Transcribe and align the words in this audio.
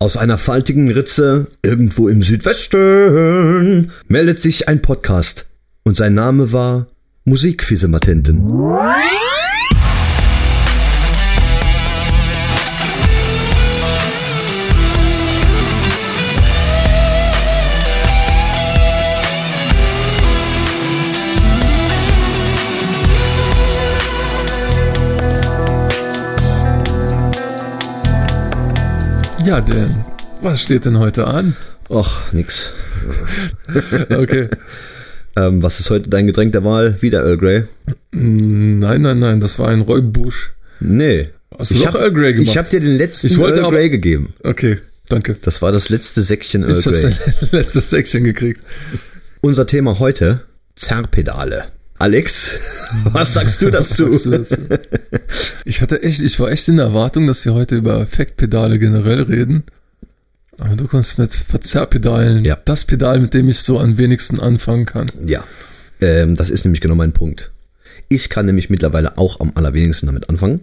Aus 0.00 0.16
einer 0.16 0.38
faltigen 0.38 0.92
Ritze 0.92 1.48
irgendwo 1.60 2.08
im 2.08 2.22
Südwesten 2.22 3.90
meldet 4.06 4.40
sich 4.40 4.68
ein 4.68 4.80
Podcast 4.80 5.46
und 5.82 5.96
sein 5.96 6.14
Name 6.14 6.52
war 6.52 6.86
Musikfiesematenten. 7.24 8.38
Ja, 29.48 29.62
denn 29.62 29.94
was 30.42 30.60
steht 30.62 30.84
denn 30.84 30.98
heute 30.98 31.26
an? 31.26 31.56
Och, 31.88 32.20
nix. 32.32 32.70
Okay. 34.10 34.48
Ähm, 35.36 35.62
was 35.62 35.80
ist 35.80 35.88
heute 35.88 36.10
dein 36.10 36.26
Getränk 36.26 36.52
der 36.52 36.64
Wahl? 36.64 37.00
Wieder 37.00 37.20
Earl 37.24 37.38
Grey? 37.38 37.64
Nein, 38.10 39.00
nein, 39.02 39.18
nein, 39.18 39.40
das 39.40 39.58
war 39.58 39.68
ein 39.68 39.80
Räubusch. 39.80 40.52
Nee. 40.80 41.30
Hast 41.58 41.70
du 41.70 41.76
ich 41.76 41.80
doch 41.82 41.94
hab, 41.94 42.00
Earl 42.00 42.12
Grey 42.12 42.32
gemacht? 42.34 42.48
Ich 42.50 42.58
habe 42.58 42.68
dir 42.68 42.80
den 42.80 42.96
letzten 42.98 43.28
Ich 43.28 43.38
wollte 43.38 43.60
Earl 43.60 43.68
aber- 43.68 43.76
Grey 43.76 43.88
gegeben. 43.88 44.34
Okay, 44.42 44.80
danke. 45.08 45.36
Das 45.40 45.62
war 45.62 45.72
das 45.72 45.88
letzte 45.88 46.20
Säckchen 46.22 46.62
Earl 46.64 46.78
Ich 46.80 46.86
habe 46.86 46.98
Grey. 46.98 47.14
letztes 47.52 47.88
Säckchen 47.90 48.24
gekriegt. 48.24 48.62
Unser 49.40 49.66
Thema 49.66 49.98
heute, 49.98 50.42
Zerrpedale. 50.76 51.68
Alex, 51.98 52.58
was 53.04 53.34
sagst 53.34 53.60
du 53.62 53.70
dazu? 53.70 54.12
Sagst 54.12 54.26
du 54.26 54.30
dazu? 54.30 54.56
Ich 55.64 55.82
hatte 55.82 56.02
echt, 56.02 56.22
ich 56.22 56.40
war 56.40 56.50
echt 56.50 56.66
in 56.68 56.78
der 56.78 56.86
Erwartung, 56.86 57.26
dass 57.26 57.44
wir 57.44 57.52
heute 57.52 57.76
über 57.76 58.00
Effektpedale 58.00 58.78
generell 58.78 59.20
reden. 59.20 59.64
Aber 60.58 60.76
du 60.76 60.88
kommst 60.88 61.18
mit 61.18 61.32
Verzerrpedalen. 61.34 62.44
Ja. 62.44 62.58
Das 62.64 62.86
Pedal, 62.86 63.20
mit 63.20 63.34
dem 63.34 63.50
ich 63.50 63.60
so 63.60 63.78
am 63.78 63.98
wenigsten 63.98 64.40
anfangen 64.40 64.86
kann. 64.86 65.08
Ja, 65.26 65.44
ähm, 66.00 66.36
das 66.36 66.48
ist 66.48 66.64
nämlich 66.64 66.80
genau 66.80 66.94
mein 66.94 67.12
Punkt. 67.12 67.50
Ich 68.08 68.30
kann 68.30 68.46
nämlich 68.46 68.70
mittlerweile 68.70 69.18
auch 69.18 69.40
am 69.40 69.52
allerwenigsten 69.54 70.06
damit 70.06 70.30
anfangen. 70.30 70.60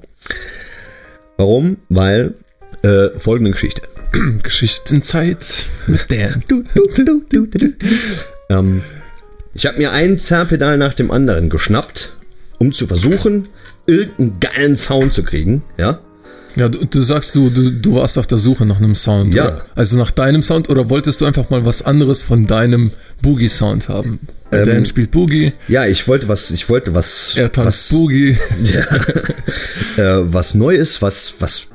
Warum? 1.37 1.77
Weil 1.89 2.33
äh, 2.81 3.09
folgende 3.17 3.51
Geschichte. 3.51 3.83
Geschichtenzeit 4.43 5.67
mit 5.85 6.09
Dan. 6.09 6.43
Ähm, 8.49 8.81
ich 9.55 9.65
habe 9.65 9.77
mir 9.77 9.91
ein 9.91 10.17
Zerrpedal 10.17 10.77
nach 10.77 10.93
dem 10.93 11.09
anderen 11.11 11.49
geschnappt, 11.49 12.13
um 12.59 12.73
zu 12.73 12.87
versuchen, 12.87 13.47
irgendeinen 13.87 14.39
geilen 14.41 14.75
Sound 14.75 15.13
zu 15.13 15.23
kriegen. 15.23 15.63
Ja, 15.77 16.01
Ja, 16.57 16.69
du, 16.69 16.85
du 16.85 17.03
sagst, 17.03 17.35
du, 17.35 17.49
du, 17.49 17.71
du 17.71 17.95
warst 17.95 18.17
auf 18.17 18.27
der 18.27 18.37
Suche 18.37 18.65
nach 18.65 18.77
einem 18.77 18.95
Sound. 18.95 19.33
Ja. 19.33 19.45
Oder? 19.47 19.65
Also 19.75 19.97
nach 19.97 20.11
deinem 20.11 20.43
Sound 20.43 20.69
oder 20.69 20.89
wolltest 20.89 21.21
du 21.21 21.25
einfach 21.25 21.49
mal 21.49 21.65
was 21.65 21.81
anderes 21.81 22.23
von 22.23 22.47
deinem 22.47 22.91
Boogie-Sound 23.21 23.87
haben? 23.87 24.19
Ähm, 24.51 24.65
Dan 24.65 24.85
spielt 24.85 25.11
Boogie, 25.11 25.53
ja, 25.67 25.85
ich 25.85 26.07
wollte 26.07 26.27
was, 26.27 26.51
ich 26.51 26.69
wollte 26.69 26.93
was, 26.93 27.33
er 27.35 27.51
tanzt 27.51 27.91
was, 27.91 27.97
Boogie. 27.97 28.37
äh, 29.97 30.17
was 30.21 30.53
Neues, 30.53 31.01
was, 31.01 31.33
was. 31.39 31.67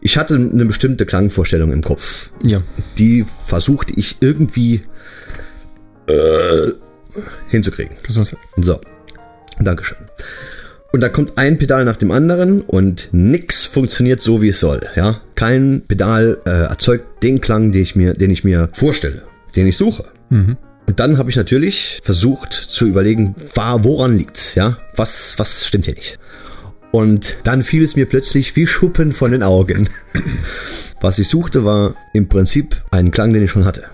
Ich 0.00 0.16
hatte 0.16 0.34
eine 0.34 0.64
bestimmte 0.66 1.06
Klangvorstellung 1.06 1.72
im 1.72 1.82
Kopf. 1.82 2.30
Ja. 2.42 2.62
Die 2.98 3.24
versuchte 3.46 3.94
ich 3.96 4.16
irgendwie 4.20 4.82
äh, 6.06 6.72
hinzukriegen. 7.48 7.96
Gesundheit. 8.02 8.38
So, 8.56 8.80
Dankeschön. 9.60 9.98
Und 10.92 11.00
da 11.00 11.08
kommt 11.08 11.38
ein 11.38 11.56
Pedal 11.56 11.86
nach 11.86 11.96
dem 11.96 12.10
anderen 12.10 12.60
und 12.60 13.08
nix 13.12 13.64
funktioniert 13.64 14.20
so, 14.20 14.42
wie 14.42 14.48
es 14.48 14.60
soll. 14.60 14.82
Ja, 14.94 15.22
kein 15.34 15.82
Pedal 15.88 16.38
äh, 16.44 16.50
erzeugt 16.50 17.22
den 17.22 17.40
Klang, 17.40 17.72
den 17.72 17.82
ich 17.82 17.96
mir, 17.96 18.12
den 18.12 18.30
ich 18.30 18.44
mir 18.44 18.68
vorstelle, 18.74 19.22
den 19.56 19.66
ich 19.66 19.78
suche. 19.78 20.04
Mhm. 20.28 20.58
Und 20.86 21.00
dann 21.00 21.16
habe 21.16 21.30
ich 21.30 21.36
natürlich 21.36 22.00
versucht 22.04 22.52
zu 22.52 22.86
überlegen, 22.86 23.34
war, 23.54 23.84
woran 23.84 24.18
liegt's? 24.18 24.54
Ja, 24.54 24.78
was, 24.94 25.34
was 25.38 25.66
stimmt 25.66 25.86
hier 25.86 25.94
nicht? 25.94 26.18
Und 26.90 27.38
dann 27.44 27.62
fiel 27.62 27.82
es 27.82 27.96
mir 27.96 28.04
plötzlich 28.04 28.54
wie 28.54 28.66
Schuppen 28.66 29.12
von 29.12 29.32
den 29.32 29.42
Augen. 29.42 29.88
Was 31.00 31.18
ich 31.18 31.28
suchte, 31.28 31.64
war 31.64 31.94
im 32.12 32.28
Prinzip 32.28 32.82
ein 32.90 33.10
Klang, 33.10 33.32
den 33.32 33.42
ich 33.42 33.50
schon 33.50 33.64
hatte. 33.64 33.84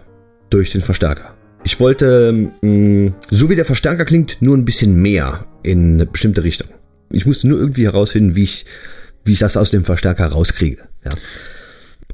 Durch 0.51 0.73
den 0.73 0.81
Verstärker. 0.81 1.38
Ich 1.65 1.81
wollte, 1.81 2.51
mh, 2.61 3.13
so 3.31 3.51
wie 3.51 3.57
der 3.57 3.65
Verstärker 3.65 4.05
klingt, 4.05 4.39
nur 4.41 4.57
ein 4.57 4.65
bisschen 4.65 4.95
mehr 4.95 5.45
in 5.63 5.95
eine 5.95 6.07
bestimmte 6.07 6.45
Richtung. 6.45 6.69
Ich 7.11 7.27
musste 7.27 7.49
nur 7.49 7.59
irgendwie 7.59 7.85
herausfinden, 7.85 8.35
wie 8.35 8.45
ich, 8.45 8.65
wie 9.25 9.33
ich 9.33 9.39
das 9.39 9.57
aus 9.57 9.71
dem 9.71 9.85
Verstärker 9.85 10.27
rauskriege. 10.27 10.79
Ja. 11.05 11.13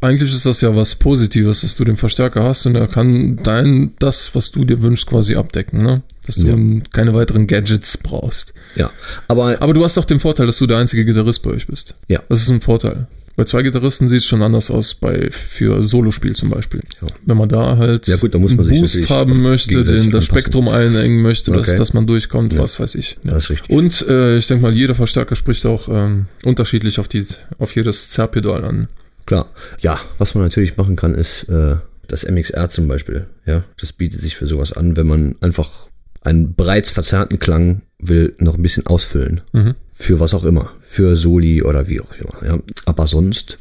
Eigentlich 0.01 0.35
ist 0.35 0.45
das 0.45 0.61
ja 0.61 0.75
was 0.77 0.97
Positives, 0.97 1.63
dass 1.63 1.77
du 1.77 1.85
den 1.85 1.97
Verstärker 1.97 2.43
hast 2.43 2.67
und 2.67 2.75
er 2.75 2.89
kann 2.89 3.37
dein, 3.43 3.93
das, 4.01 4.35
was 4.35 4.51
du 4.51 4.65
dir 4.65 4.83
wünschst, 4.83 5.07
quasi 5.07 5.35
abdecken, 5.37 5.83
ne? 5.83 6.03
Dass 6.27 6.35
du 6.37 6.47
Ja. 6.47 6.57
keine 6.93 7.15
weiteren 7.15 7.47
Gadgets 7.47 7.97
brauchst. 7.99 8.53
ja. 8.77 8.91
Aber, 9.29 9.61
Aber 9.63 9.73
du 9.73 9.83
hast 9.85 9.97
doch 9.97 10.05
den 10.05 10.21
Vorteil, 10.21 10.47
dass 10.47 10.59
du 10.59 10.67
der 10.67 10.79
einzige 10.79 11.05
Gitarrist 11.05 11.43
bei 11.43 11.51
euch 11.51 11.67
bist. 11.67 11.95
Ja. 12.09 12.23
Das 12.29 12.43
ist 12.43 12.51
ein 12.51 12.61
Vorteil. 12.61 13.07
Bei 13.37 13.45
zwei 13.45 13.63
Gitarristen 13.63 14.07
sieht 14.09 14.19
es 14.21 14.27
schon 14.27 14.43
anders 14.43 14.71
aus, 14.71 14.95
bei 14.95 15.31
für 15.31 15.83
Solospiel 15.83 16.37
zum 16.37 16.51
Beispiel. 16.51 16.83
Ja. 17.03 17.09
Wenn 17.27 17.37
man 17.37 17.49
da 17.49 17.77
halt 17.77 18.07
Ja 18.07 18.17
gut, 18.17 18.33
da 18.35 18.39
muss 18.39 18.55
man 18.55 18.69
einen 18.69 18.81
Boost 18.81 19.11
haben 19.11 19.43
möchte, 19.43 19.83
den, 19.83 20.11
das. 20.13 20.25
Spektrum 20.25 20.69
einengen 20.69 21.21
möchte, 21.21 21.51
dass, 21.51 21.69
Okay. 21.69 21.77
dass 21.77 21.95
man 21.95 22.07
durchkommt, 22.07 22.53
Ja. 22.53 22.61
was 22.61 22.79
weiß 22.79 22.95
ich. 22.95 23.19
das 23.25 23.45
ist 23.45 23.51
richtig. 23.51 23.71
Und 23.71 24.07
äh, 24.09 24.37
ich 24.37 24.47
denke 24.47 24.63
mal, 24.63 24.73
jeder 24.75 24.95
Verstärker 24.95 25.35
spricht 25.35 25.67
auch 25.67 25.89
ähm, 25.89 26.27
unterschiedlich 26.45 27.01
auf, 27.01 27.09
die, 27.09 27.25
auf 27.59 27.75
jedes 27.75 28.11
Zerrpedal 28.11 28.65
an. 28.65 28.89
Klar. 29.27 29.51
Ja, 29.81 29.99
was 30.19 30.35
man 30.35 30.45
natürlich 30.45 30.77
machen 30.77 30.95
kann, 30.97 31.15
ist 31.15 31.45
äh, 31.49 31.77
das 32.07 32.25
MXR 32.29 32.69
zum 32.69 32.87
Beispiel. 32.87 33.27
Ja, 33.47 33.65
das 33.81 33.93
bietet 33.93 34.21
sich 34.21 34.37
für 34.37 34.47
sowas 34.47 34.73
an, 34.73 34.97
wenn 34.97 35.07
man 35.07 35.35
einfach 35.41 35.89
einen 36.23 36.55
bereits 36.55 36.91
verzerrten 36.91 37.39
Klang 37.39 37.83
will 37.99 38.35
noch 38.39 38.55
ein 38.55 38.63
bisschen 38.63 38.87
ausfüllen. 38.87 39.41
Mhm. 39.53 39.75
Für 39.95 40.21
was 40.21 40.35
auch 40.35 40.45
immer. 40.45 40.71
Für 40.83 41.17
Soli 41.17 41.63
oder 41.63 41.89
wie 41.89 42.01
auch 42.01 42.13
immer. 42.19 42.45
Ja. 42.45 42.59
Aber 42.85 43.07
sonst, 43.07 43.59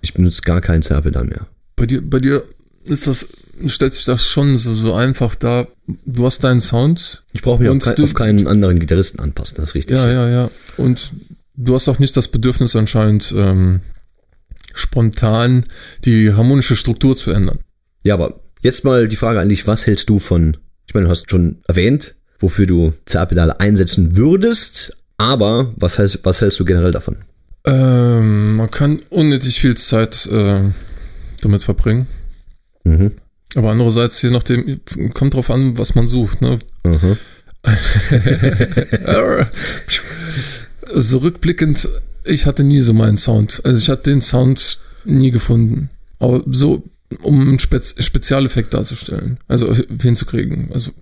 ich 0.00 0.14
benutze 0.14 0.42
gar 0.42 0.60
keinen 0.60 0.82
Zerrpedal 0.82 1.24
mehr. 1.24 1.46
Bei 1.76 1.86
dir, 1.86 2.02
bei 2.02 2.18
dir 2.18 2.44
ist 2.84 3.06
das, 3.06 3.26
stellt 3.66 3.92
sich 3.92 4.04
das 4.04 4.26
schon 4.26 4.56
so, 4.56 4.74
so 4.74 4.94
einfach 4.94 5.34
da. 5.34 5.68
Du 6.06 6.24
hast 6.24 6.42
deinen 6.42 6.60
Sound. 6.60 7.22
Ich 7.32 7.42
brauche 7.42 7.62
mich 7.62 7.68
auf, 7.68 7.78
kein, 7.78 8.04
auf 8.04 8.14
keinen 8.14 8.46
anderen 8.46 8.80
Gitarristen 8.80 9.20
anpassen, 9.20 9.56
das 9.56 9.70
ist 9.70 9.74
richtig. 9.74 9.96
Ja, 9.96 10.10
ja, 10.10 10.28
ja. 10.28 10.50
Und 10.76 11.12
du 11.54 11.74
hast 11.74 11.88
auch 11.88 11.98
nicht 11.98 12.16
das 12.16 12.28
Bedürfnis 12.28 12.74
anscheinend, 12.74 13.32
ähm, 13.36 13.80
spontan 14.74 15.64
die 16.04 16.32
harmonische 16.32 16.76
Struktur 16.76 17.16
zu 17.16 17.30
ändern. 17.30 17.58
ja, 18.04 18.14
aber 18.14 18.40
jetzt 18.62 18.84
mal 18.84 19.06
die 19.06 19.16
Frage 19.16 19.40
an 19.40 19.48
dich, 19.48 19.66
was 19.66 19.86
hältst 19.86 20.08
du 20.08 20.18
von, 20.18 20.56
ich 20.86 20.94
meine, 20.94 21.06
du 21.06 21.10
hast 21.10 21.30
schon 21.30 21.60
erwähnt, 21.68 22.14
wofür 22.38 22.66
du 22.66 22.94
Zerrpedale 23.06 23.60
einsetzen 23.60 24.16
würdest, 24.16 24.96
aber 25.22 25.72
was 25.76 25.98
hältst, 25.98 26.20
was 26.22 26.40
hältst 26.40 26.60
du 26.60 26.64
generell 26.64 26.92
davon? 26.92 27.18
Ähm, 27.64 28.56
man 28.56 28.70
kann 28.70 29.00
unnötig 29.10 29.60
viel 29.60 29.76
Zeit 29.76 30.26
äh, 30.26 30.60
damit 31.40 31.62
verbringen. 31.62 32.06
Mhm. 32.84 33.12
Aber 33.54 33.70
andererseits, 33.70 34.20
je 34.22 34.30
nachdem, 34.30 34.80
kommt 35.14 35.34
drauf 35.34 35.50
an, 35.50 35.78
was 35.78 35.94
man 35.94 36.08
sucht. 36.08 36.40
Ne? 36.40 36.58
Aha. 36.84 37.16
so 40.94 41.18
rückblickend, 41.18 41.88
ich 42.24 42.46
hatte 42.46 42.64
nie 42.64 42.80
so 42.80 42.92
meinen 42.92 43.16
Sound. 43.16 43.60
Also 43.64 43.78
ich 43.78 43.88
hatte 43.88 44.10
den 44.10 44.20
Sound 44.20 44.78
nie 45.04 45.30
gefunden. 45.30 45.90
Aber 46.18 46.42
so, 46.46 46.84
um 47.22 47.40
einen 47.40 47.58
Spez 47.58 47.94
Spezialeffekt 47.98 48.74
darzustellen, 48.74 49.38
also 49.48 49.74
hinzukriegen, 50.00 50.70
also 50.72 50.92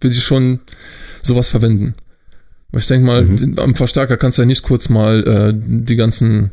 will 0.00 0.12
ich 0.12 0.24
schon 0.24 0.60
sowas 1.22 1.48
verwenden. 1.48 1.94
Ich 2.76 2.86
denke 2.86 3.06
mal, 3.06 3.24
Mhm. 3.24 3.58
am 3.58 3.74
Verstärker 3.74 4.16
kannst 4.16 4.38
du 4.38 4.42
ja 4.42 4.46
nicht 4.46 4.62
kurz 4.62 4.88
mal 4.88 5.26
äh, 5.26 5.54
die 5.56 5.96
ganzen 5.96 6.50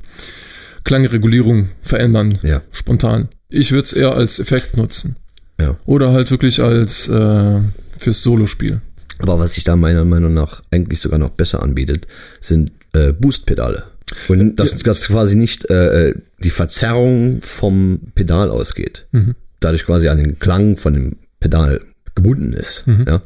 Klangregulierung 0.83 1.69
verändern, 1.81 2.39
Ja, 2.43 2.61
spontan. 2.71 3.29
Ich 3.49 3.71
würde 3.71 3.83
es 3.85 3.93
eher 3.93 4.13
als 4.13 4.39
Effekt 4.39 4.77
nutzen. 4.77 5.15
ja. 5.59 5.77
Oder 5.85 6.11
halt 6.11 6.31
wirklich 6.31 6.61
als 6.61 7.07
äh, 7.07 7.59
fürs 7.97 8.21
Solospiel. 8.23 8.81
Aber 9.19 9.39
was 9.39 9.55
sich 9.55 9.63
da 9.63 9.75
meiner 9.75 10.03
Meinung 10.05 10.33
nach 10.33 10.61
eigentlich 10.71 10.99
sogar 10.99 11.19
noch 11.19 11.29
besser 11.29 11.63
anbietet, 11.63 12.07
sind 12.41 12.71
äh, 12.93 13.13
Boost-Pedale. 13.13 13.83
Und 14.27 14.57
das, 14.57 14.75
das 14.77 15.07
quasi 15.07 15.35
nicht 15.35 15.69
äh, 15.69 16.13
die 16.43 16.49
Verzerrung 16.49 17.41
vom 17.41 17.99
Pedal 18.13 18.49
ausgeht. 18.49 19.07
Mhm. 19.11 19.35
Dadurch 19.61 19.85
quasi 19.85 20.09
an 20.09 20.17
den 20.17 20.37
Klang 20.39 20.77
von 20.77 20.93
dem 20.93 21.15
Pedal 21.39 21.81
gebunden 22.13 22.53
ist. 22.53 22.85
Mhm. 22.87 23.05
Ja. 23.07 23.21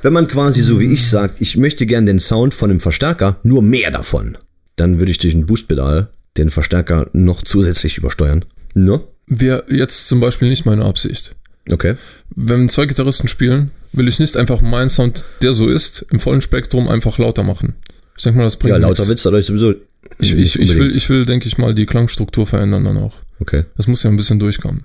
Wenn 0.00 0.12
man 0.12 0.28
quasi 0.28 0.60
so 0.62 0.78
wie 0.80 0.92
ich 0.92 1.08
sagt, 1.08 1.40
ich 1.40 1.56
möchte 1.56 1.84
gern 1.86 2.06
den 2.06 2.20
Sound 2.20 2.54
von 2.54 2.68
dem 2.70 2.80
Verstärker, 2.80 3.38
nur 3.42 3.62
mehr 3.62 3.90
davon, 3.90 4.38
dann 4.76 4.98
würde 4.98 5.10
ich 5.10 5.18
durch 5.18 5.34
ein 5.34 5.46
Boost-Pedal 5.46 6.08
den 6.36 6.50
Verstärker 6.50 7.10
noch 7.12 7.42
zusätzlich 7.42 7.98
übersteuern. 7.98 8.44
Ne? 8.74 9.00
Wäre 9.26 9.64
jetzt 9.68 10.08
zum 10.08 10.20
Beispiel 10.20 10.48
nicht 10.48 10.64
meine 10.66 10.84
Absicht. 10.84 11.34
Okay. 11.72 11.96
Wenn 12.34 12.68
zwei 12.68 12.86
Gitarristen 12.86 13.28
spielen, 13.28 13.72
will 13.92 14.08
ich 14.08 14.20
nicht 14.20 14.36
einfach 14.36 14.60
meinen 14.60 14.88
Sound, 14.88 15.24
der 15.42 15.52
so 15.52 15.68
ist, 15.68 16.06
im 16.10 16.20
vollen 16.20 16.40
Spektrum 16.40 16.88
einfach 16.88 17.18
lauter 17.18 17.42
machen. 17.42 17.74
Ich 18.16 18.22
denke 18.22 18.38
mal, 18.38 18.44
das 18.44 18.56
bringt 18.56 18.70
Ja, 18.72 18.76
lauter 18.78 18.94
nichts. 19.02 19.08
wird's 19.08 19.22
dadurch 19.24 19.46
sowieso. 19.46 19.74
Ich, 20.18 20.32
ich, 20.34 20.58
ich 20.58 20.74
will, 20.76 20.96
ich 20.96 21.08
will, 21.08 21.26
denke 21.26 21.46
ich 21.48 21.58
mal, 21.58 21.74
die 21.74 21.86
Klangstruktur 21.86 22.46
verändern 22.46 22.84
dann 22.84 22.96
auch. 22.96 23.16
Okay. 23.40 23.64
Das 23.76 23.86
muss 23.86 24.02
ja 24.02 24.10
ein 24.10 24.16
bisschen 24.16 24.38
durchkommen. 24.38 24.84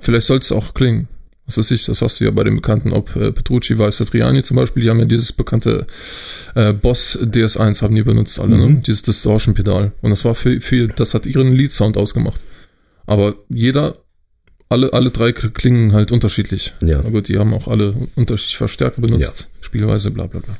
Vielleicht 0.00 0.26
sollte 0.26 0.44
es 0.44 0.52
auch 0.52 0.74
klingen. 0.74 1.06
Was 1.56 1.70
weiß 1.70 1.70
ich, 1.72 1.86
das 1.86 2.00
hast 2.02 2.20
du 2.20 2.24
ja 2.24 2.30
bei 2.30 2.44
den 2.44 2.56
Bekannten, 2.56 2.92
ob 2.92 3.14
äh, 3.16 3.32
Petrucci, 3.32 3.78
Weißer, 3.78 4.06
Triani 4.06 4.42
zum 4.42 4.56
Beispiel, 4.56 4.82
die 4.82 4.90
haben 4.90 4.98
ja 4.98 5.04
dieses 5.04 5.32
bekannte 5.32 5.86
äh, 6.54 6.72
Boss 6.72 7.18
DS1 7.20 7.82
haben 7.82 7.94
die 7.94 8.02
benutzt 8.02 8.38
alle, 8.38 8.56
ne? 8.56 8.66
Mhm. 8.68 8.82
Dieses 8.82 9.02
Distortion-Pedal. 9.02 9.92
Und 10.00 10.10
das 10.10 10.24
war 10.24 10.34
für, 10.34 10.60
für, 10.60 10.88
das 10.88 11.14
hat 11.14 11.26
ihren 11.26 11.52
Lead-Sound 11.52 11.96
ausgemacht. 11.96 12.40
Aber 13.06 13.34
jeder, 13.48 13.98
alle, 14.68 14.92
alle 14.92 15.10
drei 15.10 15.32
klingen 15.32 15.92
halt 15.92 16.12
unterschiedlich. 16.12 16.74
Ja. 16.80 17.00
Aber 17.00 17.10
gut, 17.10 17.28
die 17.28 17.38
haben 17.38 17.52
auch 17.52 17.68
alle 17.68 17.94
unterschiedliche 18.16 18.58
Verstärker 18.58 19.02
benutzt, 19.02 19.48
Spielweise, 19.60 20.10
bla 20.10 20.26
bla 20.26 20.40
bla. 20.40 20.56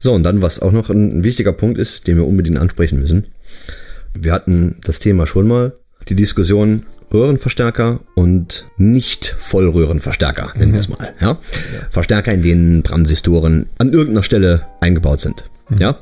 So, 0.00 0.12
und 0.12 0.22
dann, 0.22 0.42
was 0.42 0.60
auch 0.60 0.72
noch 0.72 0.90
ein 0.90 1.24
wichtiger 1.24 1.52
Punkt 1.52 1.78
ist, 1.78 2.06
den 2.06 2.16
wir 2.16 2.26
unbedingt 2.26 2.58
ansprechen 2.58 3.00
müssen. 3.00 3.24
Wir 4.12 4.32
hatten 4.32 4.76
das 4.84 4.98
Thema 4.98 5.26
schon 5.26 5.48
mal, 5.48 5.72
die 6.08 6.14
Diskussion 6.14 6.84
Röhrenverstärker 7.12 8.00
und 8.14 8.68
nicht 8.76 9.36
Vollröhrenverstärker, 9.38 10.52
nennen 10.56 10.72
wir 10.72 10.80
es 10.80 10.88
mal. 10.88 11.14
Ja? 11.20 11.38
Verstärker, 11.90 12.32
in 12.32 12.42
denen 12.42 12.82
Transistoren 12.82 13.66
an 13.78 13.92
irgendeiner 13.92 14.22
Stelle 14.22 14.66
eingebaut 14.80 15.20
sind. 15.20 15.44
Ja? 15.78 15.98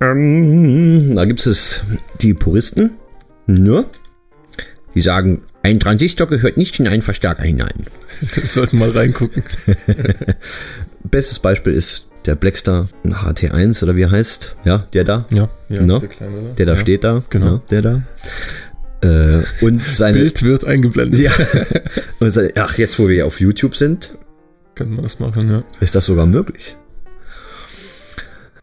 Ähm, 0.00 1.14
da 1.14 1.24
gibt 1.24 1.44
es 1.46 1.80
die 2.20 2.34
Puristen, 2.34 2.90
nur, 3.46 3.86
die 4.94 5.00
sagen, 5.00 5.42
ein 5.62 5.80
Transistor 5.80 6.28
gehört 6.28 6.56
nicht 6.56 6.78
in 6.78 6.86
einen 6.86 7.02
Verstärker 7.02 7.42
hinein. 7.42 7.86
Wir 8.20 8.46
sollten 8.46 8.78
mal 8.78 8.90
reingucken. 8.90 9.42
Bestes 11.04 11.38
Beispiel 11.40 11.72
ist 11.72 12.06
der 12.26 12.34
Blackstar 12.34 12.88
HT1 13.04 13.82
oder 13.82 13.96
wie 13.96 14.02
er 14.02 14.10
heißt. 14.10 14.56
Ja, 14.64 14.86
der 14.92 15.04
da. 15.04 15.26
Ja, 15.32 15.48
ja 15.68 15.82
No? 15.82 16.00
kleine, 16.00 16.42
ne? 16.42 16.54
Der 16.58 16.66
da 16.66 16.74
ja. 16.74 16.80
steht 16.80 17.04
da. 17.04 17.22
genau. 17.30 17.46
Ja, 17.46 17.62
der 17.70 17.82
da. 17.82 18.02
Äh, 19.00 19.42
und 19.60 19.82
seine. 19.82 20.18
Bild 20.18 20.42
wird 20.42 20.64
eingeblendet. 20.64 21.20
Ja. 21.20 21.32
Und 22.20 22.30
seine, 22.30 22.52
ach, 22.56 22.78
jetzt 22.78 22.98
wo 22.98 23.08
wir 23.08 23.26
auf 23.26 23.40
YouTube 23.40 23.76
sind, 23.76 24.14
Können 24.74 24.96
wir 24.96 25.02
das 25.02 25.20
machen, 25.20 25.48
ja. 25.50 25.62
ist 25.80 25.94
das 25.94 26.06
sogar 26.06 26.26
möglich. 26.26 26.76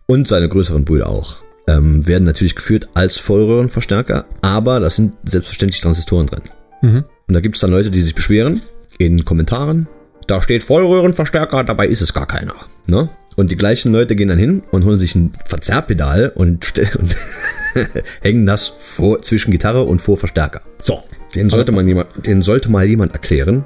Und 0.08 0.28
seine 0.28 0.50
größeren 0.50 0.86
Brüder 0.86 1.10
auch. 1.10 1.38
Ähm, 1.68 2.06
werden 2.06 2.26
natürlich 2.26 2.56
geführt 2.56 2.90
als 2.94 3.18
Vollröhrenverstärker, 3.18 4.26
aber 4.42 4.80
da 4.80 4.90
sind 4.92 5.14
selbstverständlich 5.24 5.82
Transistoren 5.82 6.28
drin. 6.28 6.44
Mhm. 6.82 7.06
Und 7.28 7.34
da 7.34 7.40
gibt 7.40 7.56
es 7.56 7.62
dann 7.62 7.72
Leute, 7.72 7.90
die 7.90 8.02
sich 8.02 8.14
beschweren 8.14 8.62
in 9.00 9.26
Kommentaren. 9.26 9.88
Da 10.28 10.42
steht 10.42 10.64
Vollröhrenverstärker, 10.64 11.64
dabei 11.64 11.88
ist 11.88 12.02
es 12.02 12.14
gar 12.14 12.28
keiner. 12.28 12.54
Ne? 12.86 13.10
Und 13.36 13.52
die 13.52 13.58
gleichen 13.58 13.92
Leute 13.92 14.16
gehen 14.16 14.28
dann 14.28 14.38
hin 14.38 14.64
und 14.72 14.86
holen 14.86 15.00
sich 15.00 15.16
ein 15.16 15.32
Verzerrpedal 15.46 16.32
und, 16.36 16.74
und 17.00 17.16
hängen 18.22 18.45
das 18.45 18.68
vor, 18.77 19.22
zwischen 19.22 19.51
Gitarre 19.51 19.83
und 19.83 20.01
vor 20.01 20.18
Verstärker. 20.18 20.62
So, 20.81 21.04
den 21.33 21.50
sollte, 21.50 21.72
man 21.72 21.88
jemand, 21.88 22.25
den 22.25 22.42
sollte 22.42 22.69
mal 22.69 22.86
jemand 22.86 23.13
erklären, 23.13 23.66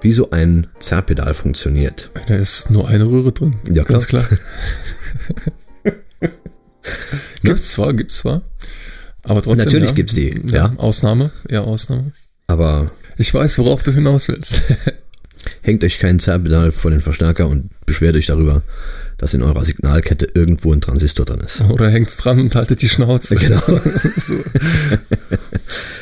wie 0.00 0.12
so 0.12 0.30
ein 0.30 0.66
Zerrpedal 0.80 1.34
funktioniert. 1.34 2.10
Da 2.26 2.34
ist 2.34 2.70
nur 2.70 2.88
eine 2.88 3.04
Röhre 3.04 3.32
drin. 3.32 3.56
Ja, 3.70 3.84
ganz 3.84 4.06
klar. 4.06 4.26
gibt's 7.42 7.70
zwar, 7.70 7.94
gibt's 7.94 8.16
zwar. 8.16 8.42
Aber 9.22 9.42
trotzdem. 9.42 9.66
Natürlich 9.66 9.90
ja. 9.90 9.94
gibt's 9.94 10.14
die, 10.14 10.42
ja. 10.46 10.74
Ausnahme, 10.76 11.32
ja, 11.48 11.62
Ausnahme. 11.62 12.12
Aber 12.48 12.86
Ich 13.16 13.32
weiß, 13.32 13.58
worauf 13.58 13.82
du 13.82 13.92
hinaus 13.92 14.28
willst. 14.28 14.62
hängt 15.60 15.84
euch 15.84 15.98
kein 15.98 16.18
Zerrpedal 16.18 16.72
vor 16.72 16.90
den 16.90 17.00
Verstärker 17.00 17.48
und 17.48 17.70
beschwert 17.86 18.16
euch 18.16 18.26
darüber, 18.26 18.62
dass 19.18 19.34
in 19.34 19.42
eurer 19.42 19.64
Signalkette 19.64 20.28
irgendwo 20.34 20.72
ein 20.72 20.80
Transistor 20.80 21.24
drin 21.24 21.40
ist. 21.40 21.60
Oder 21.60 21.90
hängt's 21.90 22.16
dran 22.16 22.40
und 22.40 22.54
haltet 22.54 22.82
die 22.82 22.88
Schnauze. 22.88 23.36
Genau. 23.36 23.62
so. 24.16 24.34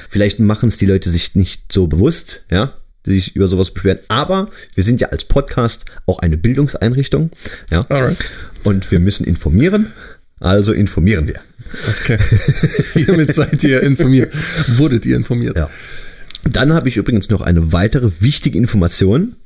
Vielleicht 0.08 0.38
machen 0.38 0.68
es 0.68 0.76
die 0.76 0.86
Leute 0.86 1.10
sich 1.10 1.34
nicht 1.34 1.72
so 1.72 1.86
bewusst, 1.86 2.44
ja, 2.50 2.72
die 3.06 3.12
sich 3.12 3.36
über 3.36 3.48
sowas 3.48 3.72
beschweren. 3.72 3.98
Aber 4.08 4.48
wir 4.74 4.84
sind 4.84 5.00
ja 5.00 5.08
als 5.08 5.24
Podcast 5.24 5.84
auch 6.06 6.18
eine 6.20 6.36
Bildungseinrichtung, 6.36 7.30
ja. 7.70 7.86
Alright. 7.88 8.18
Und 8.62 8.90
wir 8.90 9.00
müssen 9.00 9.24
informieren. 9.24 9.92
Also 10.40 10.72
informieren 10.72 11.28
wir. 11.28 11.40
Okay. 12.00 12.18
Hiermit 12.94 13.34
seid 13.34 13.62
ihr 13.62 13.82
informiert. 13.82 14.32
Wurdet 14.78 15.04
ihr 15.04 15.16
informiert? 15.16 15.56
Ja. 15.56 15.70
Dann 16.44 16.72
habe 16.72 16.88
ich 16.88 16.96
übrigens 16.96 17.30
noch 17.30 17.40
eine 17.40 17.72
weitere 17.72 18.10
wichtige 18.20 18.58
Information. 18.58 19.36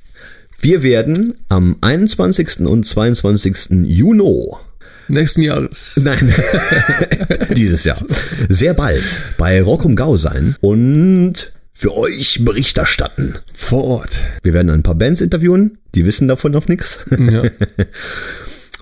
Wir 0.61 0.82
werden 0.82 1.35
am 1.49 1.76
21. 1.81 2.61
und 2.61 2.85
22. 2.85 3.85
Juni 3.85 4.50
Nächsten 5.08 5.43
Jahres. 5.43 6.00
Nein, 6.02 6.32
dieses 7.55 7.85
Jahr. 7.85 7.99
Sehr 8.49 8.73
bald 8.73 9.05
bei 9.37 9.61
Rock 9.61 9.85
um 9.85 9.96
Gau 9.96 10.17
sein 10.17 10.56
und 10.61 11.52
für 11.73 11.94
euch 11.94 12.44
Bericht 12.44 12.79
erstatten. 12.79 13.35
Vor 13.52 13.85
Ort. 13.85 14.20
Wir 14.43 14.55
werden 14.55 14.70
ein 14.70 14.82
paar 14.82 14.94
Bands 14.94 15.20
interviewen, 15.20 15.79
die 15.94 16.06
wissen 16.06 16.29
davon 16.29 16.52
noch 16.52 16.69
nichts. 16.69 17.05
Ja. 17.11 17.43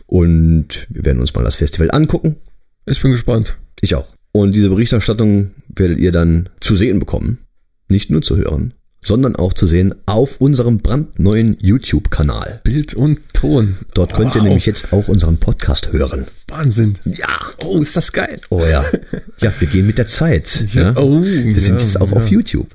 Und 0.07 0.87
wir 0.91 1.07
werden 1.07 1.21
uns 1.21 1.33
mal 1.33 1.43
das 1.43 1.57
Festival 1.57 1.91
angucken. 1.91 2.37
Ich 2.85 3.01
bin 3.01 3.13
gespannt. 3.13 3.57
Ich 3.81 3.95
auch. 3.95 4.09
Und 4.33 4.53
diese 4.53 4.69
Berichterstattung 4.69 5.53
werdet 5.75 5.99
ihr 5.99 6.13
dann 6.13 6.51
zu 6.61 6.77
sehen 6.77 6.99
bekommen. 6.99 7.39
Nicht 7.93 8.09
nur 8.09 8.23
zu 8.23 8.39
hören, 8.39 8.73
sondern 9.03 9.37
auch 9.37 9.53
zu 9.53 9.67
sehen 9.67 9.95
auf 10.07 10.41
unserem 10.41 10.79
brandneuen 10.79 11.59
YouTube-Kanal. 11.61 12.63
Bild 12.65 12.95
und 12.95 13.21
Ton. 13.35 13.77
Dort 13.93 14.15
könnt 14.15 14.35
ihr 14.35 14.41
nämlich 14.41 14.65
jetzt 14.65 14.95
auch 14.95 15.09
unseren 15.09 15.37
Podcast 15.37 15.93
hören. 15.93 16.27
Wahnsinn. 16.49 16.99
Ja. 17.05 17.39
Oh, 17.63 17.83
ist 17.83 17.95
das 17.95 18.11
geil. 18.15 18.41
Oh 18.49 18.65
ja. 18.65 18.87
Ja, 19.41 19.53
wir 19.59 19.69
gehen 19.69 19.87
mit 19.87 19.99
der 19.99 20.07
Zeit. 20.07 20.65
Ja. 20.73 20.97
Oh, 20.97 21.21
Wir 21.23 21.61
sind 21.61 21.81
ja, 21.81 21.83
jetzt 21.83 22.01
auch 22.01 22.13
ja. 22.13 22.17
auf 22.17 22.29
YouTube. 22.29 22.75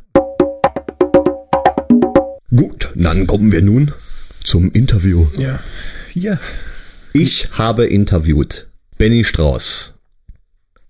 Gut, 2.56 2.90
dann 2.94 3.26
kommen 3.26 3.52
wir 3.52 3.64
nun 3.64 3.92
zum 4.44 4.72
Interview. 4.72 5.26
Ja. 5.36 5.62
Ja. 6.14 6.40
Ich 7.12 7.50
habe 7.54 7.88
interviewt 7.88 8.68
Benny 9.00 9.24
Strauß, 9.24 9.94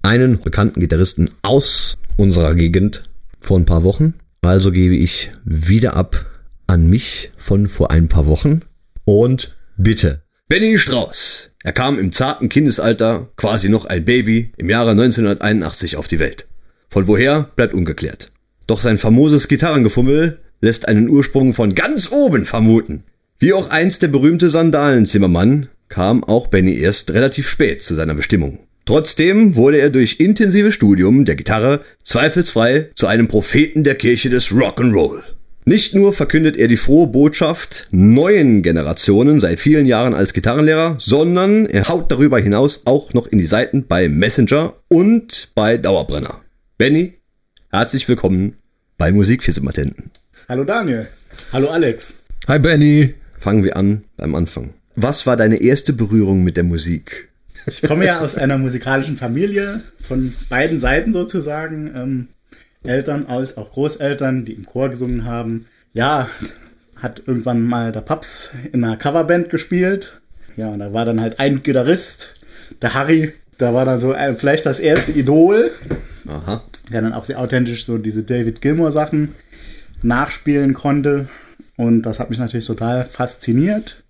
einen 0.02 0.42
bekannten 0.42 0.82
Gitarristen 0.82 1.30
aus 1.44 1.98
unserer 2.18 2.56
Gegend 2.56 3.08
vor 3.48 3.58
ein 3.58 3.66
paar 3.66 3.84
Wochen. 3.84 4.14
Also 4.42 4.72
gebe 4.72 4.96
ich 4.96 5.32
wieder 5.46 5.96
ab 5.96 6.26
an 6.68 6.90
mich 6.90 7.32
von 7.38 7.68
vor 7.68 7.92
ein 7.92 8.10
paar 8.10 8.28
Wochen. 8.28 8.62
Und 9.06 9.56
bitte. 9.78 10.22
Benny 10.50 10.78
Strauß. 10.78 11.52
Er 11.64 11.72
kam 11.72 11.98
im 11.98 12.12
zarten 12.12 12.50
Kindesalter, 12.50 13.30
quasi 13.38 13.70
noch 13.70 13.86
ein 13.86 14.04
Baby, 14.06 14.52
im 14.58 14.70
Jahre 14.70 14.92
1981 14.92 15.96
auf 15.96 16.08
die 16.08 16.20
Welt. 16.20 16.46
Von 16.90 17.08
woher 17.08 17.50
bleibt 17.56 17.74
ungeklärt. 17.74 18.32
Doch 18.68 18.82
sein 18.82 18.98
famoses 18.98 19.48
Gitarrengefummel 19.48 20.40
lässt 20.60 20.88
einen 20.88 21.10
Ursprung 21.10 21.54
von 21.54 21.74
ganz 21.74 22.12
oben 22.12 22.44
vermuten. 22.44 23.04
Wie 23.40 23.54
auch 23.54 23.70
einst 23.70 24.02
der 24.02 24.10
berühmte 24.10 24.50
Sandalenzimmermann 24.50 25.70
kam 25.88 26.24
auch 26.24 26.48
Benny 26.48 26.78
erst 26.78 27.12
relativ 27.12 27.48
spät 27.48 27.82
zu 27.82 27.96
seiner 27.96 28.16
Bestimmung. 28.16 28.67
Trotzdem 28.88 29.56
wurde 29.56 29.80
er 29.80 29.90
durch 29.90 30.22
intensives 30.22 30.74
Studium 30.74 31.26
der 31.26 31.36
Gitarre 31.36 31.82
zweifelsfrei 32.06 32.90
zu 32.96 33.06
einem 33.06 33.28
Propheten 33.28 33.84
der 33.84 33.96
Kirche 33.96 34.30
des 34.30 34.54
Rock'n'Roll. 34.54 35.24
Nicht 35.66 35.94
nur 35.94 36.14
verkündet 36.14 36.56
er 36.56 36.70
die 36.70 36.78
frohe 36.78 37.08
Botschaft 37.08 37.90
neuen 37.92 38.62
Generationen 38.62 39.42
seit 39.42 39.60
vielen 39.60 39.86
Jahren 39.86 40.14
als 40.14 40.32
Gitarrenlehrer, 40.32 40.96
sondern 41.02 41.66
er 41.66 41.90
haut 41.90 42.10
darüber 42.14 42.40
hinaus 42.40 42.84
auch 42.86 43.14
noch 43.14 43.28
in 43.28 43.40
die 43.40 43.46
Seiten 43.46 43.86
bei 43.88 44.08
Messenger 44.08 44.76
und 44.88 45.50
bei 45.54 45.76
Dauerbrenner. 45.76 46.40
Benny, 46.78 47.16
herzlich 47.70 48.08
willkommen 48.08 48.56
bei 48.98 49.12
Musikfissematenten. 49.12 50.12
Hallo 50.48 50.64
Daniel. 50.64 51.08
Hallo 51.52 51.68
Alex. 51.68 52.14
Hi 52.48 52.58
Benny. 52.58 53.16
Fangen 53.38 53.66
wir 53.66 53.76
an 53.76 54.06
beim 54.16 54.34
Anfang. 54.34 54.76
Was 54.96 55.26
war 55.26 55.36
deine 55.36 55.58
erste 55.58 55.92
Berührung 55.92 56.46
mit 56.46 56.56
der 56.56 56.64
Musik? 56.64 57.27
Ich 57.68 57.82
komme 57.82 58.06
ja 58.06 58.22
aus 58.22 58.36
einer 58.36 58.58
musikalischen 58.58 59.18
Familie 59.18 59.82
von 60.08 60.34
beiden 60.50 60.80
Seiten 60.80 61.12
sozusagen. 61.12 61.92
Ähm, 61.96 62.28
Eltern 62.84 63.26
als 63.28 63.58
auch 63.58 63.72
Großeltern, 63.72 64.46
die 64.46 64.54
im 64.54 64.66
Chor 64.66 64.90
gesungen 64.90 65.26
haben. 65.26 65.66
Ja, 65.94 66.30
hat 66.96 67.24
irgendwann 67.26 67.62
mal 67.62 67.92
der 67.92 68.02
Paps 68.02 68.52
in 68.72 68.84
einer 68.84 68.96
Coverband 68.96 69.50
gespielt. 69.50 70.22
Ja, 70.56 70.70
und 70.70 70.80
da 70.80 70.94
war 70.94 71.06
dann 71.06 71.20
halt 71.20 71.40
ein 71.40 71.62
Gitarrist, 71.62 72.36
der 72.82 72.94
Harry. 72.94 73.34
Da 73.58 73.74
war 73.74 73.86
dann 73.86 74.00
so 74.00 74.14
äh, 74.14 74.34
vielleicht 74.36 74.66
das 74.66 74.80
erste 74.80 75.12
Idol, 75.12 75.72
Aha. 76.28 76.64
der 76.92 77.02
dann 77.02 77.14
auch 77.14 77.26
sehr 77.26 77.40
authentisch 77.40 77.86
so 77.86 77.98
diese 77.98 78.24
David 78.24 78.62
Gilmour 78.62 78.92
Sachen 78.92 79.36
nachspielen 80.02 80.74
konnte. 80.74 81.28
Und 81.76 82.04
das 82.04 82.20
hat 82.20 82.30
mich 82.30 82.40
natürlich 82.40 82.66
total 82.66 83.06
fasziniert 83.06 84.04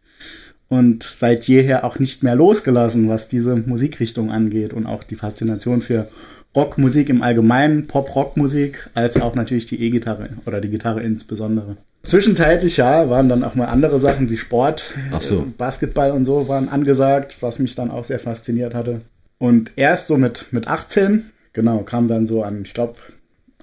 und 0.69 1.03
seit 1.03 1.45
jeher 1.45 1.83
auch 1.85 1.99
nicht 1.99 2.23
mehr 2.23 2.35
losgelassen, 2.35 3.09
was 3.09 3.27
diese 3.27 3.55
Musikrichtung 3.55 4.31
angeht 4.31 4.73
und 4.73 4.85
auch 4.85 5.03
die 5.03 5.15
Faszination 5.15 5.81
für 5.81 6.07
Rockmusik 6.55 7.09
im 7.09 7.21
Allgemeinen, 7.21 7.87
Pop-Rock-Musik, 7.87 8.89
als 8.93 9.17
auch 9.21 9.35
natürlich 9.35 9.65
die 9.65 9.81
E-Gitarre 9.81 10.29
oder 10.45 10.59
die 10.59 10.69
Gitarre 10.69 11.01
insbesondere. 11.03 11.77
Zwischenzeitlich, 12.03 12.77
ja, 12.77 13.09
waren 13.09 13.29
dann 13.29 13.43
auch 13.43 13.55
mal 13.55 13.65
andere 13.65 13.99
Sachen 13.99 14.29
wie 14.29 14.37
Sport, 14.37 14.83
so. 15.19 15.39
äh, 15.39 15.43
Basketball 15.57 16.11
und 16.11 16.25
so 16.25 16.47
waren 16.47 16.69
angesagt, 16.69 17.37
was 17.41 17.59
mich 17.59 17.75
dann 17.75 17.91
auch 17.91 18.03
sehr 18.05 18.19
fasziniert 18.19 18.73
hatte. 18.73 19.01
Und 19.39 19.71
erst 19.75 20.07
so 20.07 20.17
mit, 20.17 20.47
mit 20.51 20.67
18 20.67 21.25
Genau, 21.57 21.79
kam 21.79 22.07
dann 22.07 22.27
so 22.27 22.43
an, 22.43 22.61
ich 22.63 22.75
glaube, 22.75 22.97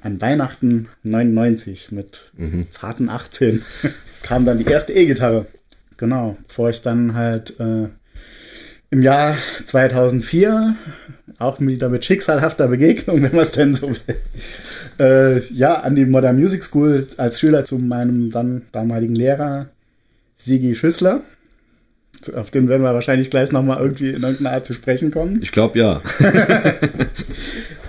an 0.02 0.20
Weihnachten 0.20 0.88
99 1.04 1.92
mit 1.92 2.32
Mhm. 2.36 2.66
zarten 2.70 3.08
18 3.08 3.62
kam 4.24 4.44
dann 4.44 4.58
die 4.58 4.64
erste 4.64 4.92
E-Gitarre. 4.92 5.46
Genau, 5.96 6.36
bevor 6.46 6.70
ich 6.70 6.82
dann 6.82 7.14
halt 7.14 7.58
äh, 7.60 7.88
im 8.90 9.02
Jahr 9.02 9.36
2004 9.64 10.76
auch 11.38 11.60
wieder 11.60 11.88
mit 11.88 12.04
schicksalhafter 12.04 12.68
Begegnung, 12.68 13.22
wenn 13.22 13.32
man 13.32 13.44
es 13.44 13.52
denn 13.52 13.74
so 13.74 13.88
will, 13.88 14.16
äh, 14.98 15.40
ja, 15.52 15.80
an 15.80 15.94
die 15.96 16.04
Modern 16.04 16.38
Music 16.38 16.64
School 16.64 17.06
als 17.16 17.40
Schüler 17.40 17.64
zu 17.64 17.78
meinem 17.78 18.30
dann 18.30 18.62
damaligen 18.72 19.14
Lehrer 19.14 19.66
Sigi 20.36 20.74
Schüssler. 20.74 21.22
Auf 22.36 22.50
den 22.50 22.68
werden 22.68 22.82
wir 22.82 22.94
wahrscheinlich 22.94 23.30
gleich 23.30 23.52
nochmal 23.52 23.80
irgendwie 23.80 24.10
in 24.10 24.22
irgendeiner 24.22 24.52
Art 24.52 24.64
zu 24.64 24.72
sprechen 24.72 25.10
kommen. 25.10 25.40
Ich 25.42 25.52
glaube 25.52 25.78
ja. 25.78 26.00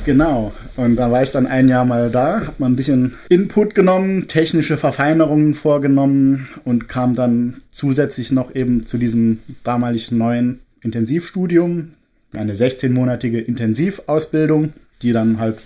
Genau. 0.05 0.53
Und 0.75 0.97
da 0.97 1.11
war 1.11 1.23
ich 1.23 1.31
dann 1.31 1.47
ein 1.47 1.67
Jahr 1.67 1.83
mal 1.83 2.11
da, 2.11 2.41
habe 2.41 2.53
mal 2.59 2.67
ein 2.67 2.75
bisschen 2.75 3.15
Input 3.29 3.73
genommen, 3.73 4.27
technische 4.27 4.77
Verfeinerungen 4.77 5.55
vorgenommen 5.55 6.47
und 6.63 6.87
kam 6.87 7.15
dann 7.15 7.61
zusätzlich 7.71 8.31
noch 8.31 8.53
eben 8.53 8.85
zu 8.85 8.97
diesem 8.97 9.39
damaligen 9.63 10.17
neuen 10.17 10.59
Intensivstudium, 10.81 11.93
eine 12.33 12.53
16-monatige 12.53 13.39
Intensivausbildung, 13.39 14.73
die 15.01 15.11
dann 15.11 15.39
halt 15.39 15.57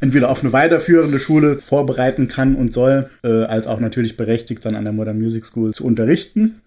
entweder 0.00 0.30
auf 0.30 0.42
eine 0.42 0.52
weiterführende 0.52 1.18
Schule 1.18 1.56
vorbereiten 1.56 2.28
kann 2.28 2.56
und 2.56 2.72
soll, 2.72 3.10
äh, 3.22 3.28
als 3.44 3.66
auch 3.66 3.80
natürlich 3.80 4.16
berechtigt 4.16 4.64
dann 4.64 4.74
an 4.74 4.84
der 4.84 4.92
Modern 4.92 5.18
Music 5.18 5.44
School 5.44 5.72
zu 5.74 5.84
unterrichten. 5.84 6.60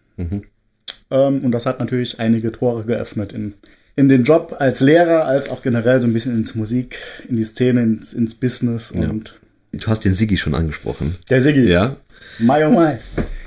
Ähm, 1.10 1.44
und 1.44 1.52
das 1.52 1.66
hat 1.66 1.80
natürlich 1.80 2.20
einige 2.20 2.52
Tore 2.52 2.84
geöffnet 2.84 3.34
in, 3.34 3.54
in 3.98 4.08
den 4.08 4.24
Job 4.24 4.56
als 4.60 4.80
Lehrer, 4.80 5.26
als 5.26 5.50
auch 5.50 5.62
generell 5.62 6.00
so 6.00 6.08
ein 6.08 6.14
bisschen 6.14 6.34
ins 6.36 6.56
Musik, 6.56 6.98
in 7.28 7.36
die 7.36 7.44
Szene, 7.44 7.82
ins, 7.84 8.14
ins 8.14 8.36
Business 8.36 8.92
und 8.92 9.34
Du 9.74 9.88
hast 9.88 10.06
den 10.06 10.14
Siggi 10.14 10.38
schon 10.38 10.56
angesprochen. 10.56 11.18
der 11.30 11.42
Siggi. 11.42 11.68
Ja. 11.68 11.98
Mai 12.40 12.66
oh 12.66 12.72
mai. 12.72 13.00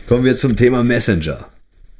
Kommen 0.06 0.24
wir 0.24 0.36
zum 0.36 0.54
Thema 0.54 0.84
Messenger. 0.84 1.46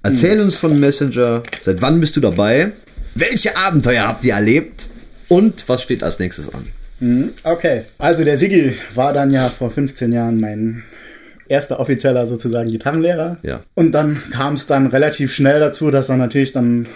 Erzähl 0.03 0.41
uns 0.41 0.55
von 0.57 0.79
Messenger. 0.79 1.43
Seit 1.63 1.81
wann 1.83 1.99
bist 2.01 2.17
du 2.17 2.21
dabei? 2.21 2.73
Welche 3.15 3.57
Abenteuer 3.57 4.07
habt 4.07 4.25
ihr 4.25 4.35
erlebt? 4.35 4.89
Und 5.29 5.69
was 5.69 5.83
steht 5.83 6.03
als 6.03 6.19
nächstes 6.19 6.53
an? 6.53 6.67
Mhm, 7.01 7.31
Okay, 7.45 7.83
also 7.99 8.25
der 8.25 8.37
Siggi 8.37 8.75
war 8.95 9.13
dann 9.13 9.31
ja 9.31 9.49
vor 9.49 9.71
15 9.71 10.13
Jahren 10.13 10.39
mein 10.41 10.83
erster 11.49 11.81
offizieller 11.81 12.27
sozusagen 12.27 12.71
Gitarrenlehrer. 12.71 13.39
Ja. 13.43 13.63
Und 13.75 13.93
dann 13.93 14.23
kam 14.31 14.55
es 14.55 14.67
dann 14.67 14.87
relativ 14.87 15.33
schnell 15.35 15.59
dazu, 15.61 15.91
dass 15.91 16.07
dann 16.09 16.19
natürlich 16.19 16.53
dann 16.53 16.87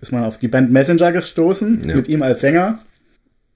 ist 0.00 0.12
man 0.12 0.24
auf 0.24 0.38
die 0.38 0.48
Band 0.48 0.70
Messenger 0.72 1.12
gestoßen 1.12 1.88
Ja. 1.88 1.96
mit 1.96 2.08
ihm 2.08 2.22
als 2.22 2.40
Sänger. 2.40 2.78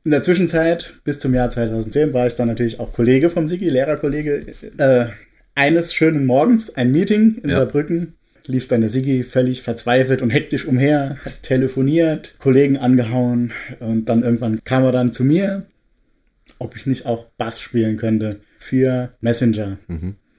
In 0.04 0.10
der 0.10 0.22
Zwischenzeit, 0.22 0.92
bis 1.04 1.18
zum 1.18 1.32
Jahr 1.34 1.48
2010, 1.50 2.12
war 2.12 2.26
ich 2.26 2.34
dann 2.34 2.48
natürlich 2.48 2.78
auch 2.80 2.92
Kollege 2.92 3.30
vom 3.30 3.48
Siggi, 3.48 3.68
Lehrerkollege. 3.70 4.46
Äh, 4.76 5.06
eines 5.54 5.94
schönen 5.94 6.26
Morgens, 6.26 6.74
ein 6.74 6.92
Meeting 6.92 7.36
in 7.42 7.50
Ja. 7.50 7.56
Saarbrücken, 7.56 8.14
lief 8.46 8.68
dann 8.68 8.82
der 8.82 8.90
Siggi 8.90 9.22
völlig 9.22 9.62
verzweifelt 9.62 10.20
und 10.20 10.28
hektisch 10.30 10.66
umher, 10.66 11.16
hat 11.24 11.42
telefoniert, 11.42 12.34
Kollegen 12.38 12.76
angehauen 12.76 13.52
und 13.80 14.08
dann 14.10 14.22
irgendwann 14.22 14.62
kam 14.64 14.84
er 14.84 14.92
dann 14.92 15.12
zu 15.12 15.24
mir, 15.24 15.64
ob 16.58 16.76
ich 16.76 16.84
nicht 16.86 17.06
auch 17.06 17.24
Bass 17.38 17.58
spielen 17.60 17.96
könnte 17.96 18.40
für 18.58 19.10
Messenger. 19.22 19.78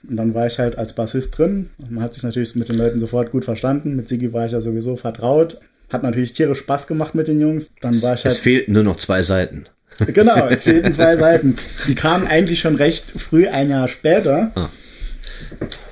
Und 0.07 0.17
dann 0.17 0.33
war 0.33 0.47
ich 0.47 0.59
halt 0.59 0.77
als 0.77 0.93
Bassist 0.93 1.37
drin. 1.37 1.69
Man 1.89 2.03
hat 2.03 2.13
sich 2.13 2.23
natürlich 2.23 2.55
mit 2.55 2.69
den 2.69 2.77
Leuten 2.77 2.99
sofort 2.99 3.31
gut 3.31 3.45
verstanden. 3.45 3.95
Mit 3.95 4.07
Siggi 4.07 4.31
war 4.33 4.45
ich 4.45 4.51
ja 4.51 4.61
sowieso 4.61 4.95
vertraut. 4.97 5.59
Hat 5.91 6.03
natürlich 6.03 6.33
tierisch 6.33 6.59
Spaß 6.59 6.87
gemacht 6.87 7.15
mit 7.15 7.27
den 7.27 7.39
Jungs. 7.39 7.71
Dann 7.81 8.01
war 8.01 8.13
ich 8.15 8.21
Es 8.25 8.33
halt. 8.33 8.37
fehlten 8.41 8.73
nur 8.73 8.83
noch 8.83 8.97
zwei 8.97 9.23
Seiten. 9.23 9.65
Genau, 10.07 10.47
es 10.47 10.63
fehlten 10.65 10.93
zwei 10.93 11.15
Seiten. 11.17 11.55
Die 11.87 11.95
kamen 11.95 12.27
eigentlich 12.27 12.59
schon 12.59 12.75
recht 12.75 13.09
früh, 13.11 13.47
ein 13.47 13.69
Jahr 13.69 13.87
später, 13.87 14.51
Ah. 14.55 14.69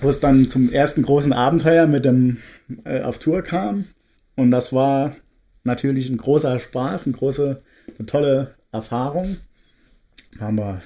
wo 0.01 0.09
es 0.09 0.19
dann 0.19 0.49
zum 0.49 0.71
ersten 0.71 1.03
großen 1.03 1.33
Abenteuer 1.33 1.87
mit 1.87 2.05
dem 2.05 2.37
äh, 2.85 3.01
auf 3.01 3.19
Tour 3.19 3.41
kam. 3.43 3.85
Und 4.35 4.51
das 4.51 4.73
war 4.73 5.15
natürlich 5.63 6.09
ein 6.09 6.17
großer 6.17 6.59
Spaß, 6.59 7.05
eine 7.07 7.15
große, 7.15 7.61
eine 7.97 8.05
tolle 8.05 8.55
Erfahrung. 8.71 9.37
Da 10.37 10.45
haben 10.45 10.57
wir 10.57 10.81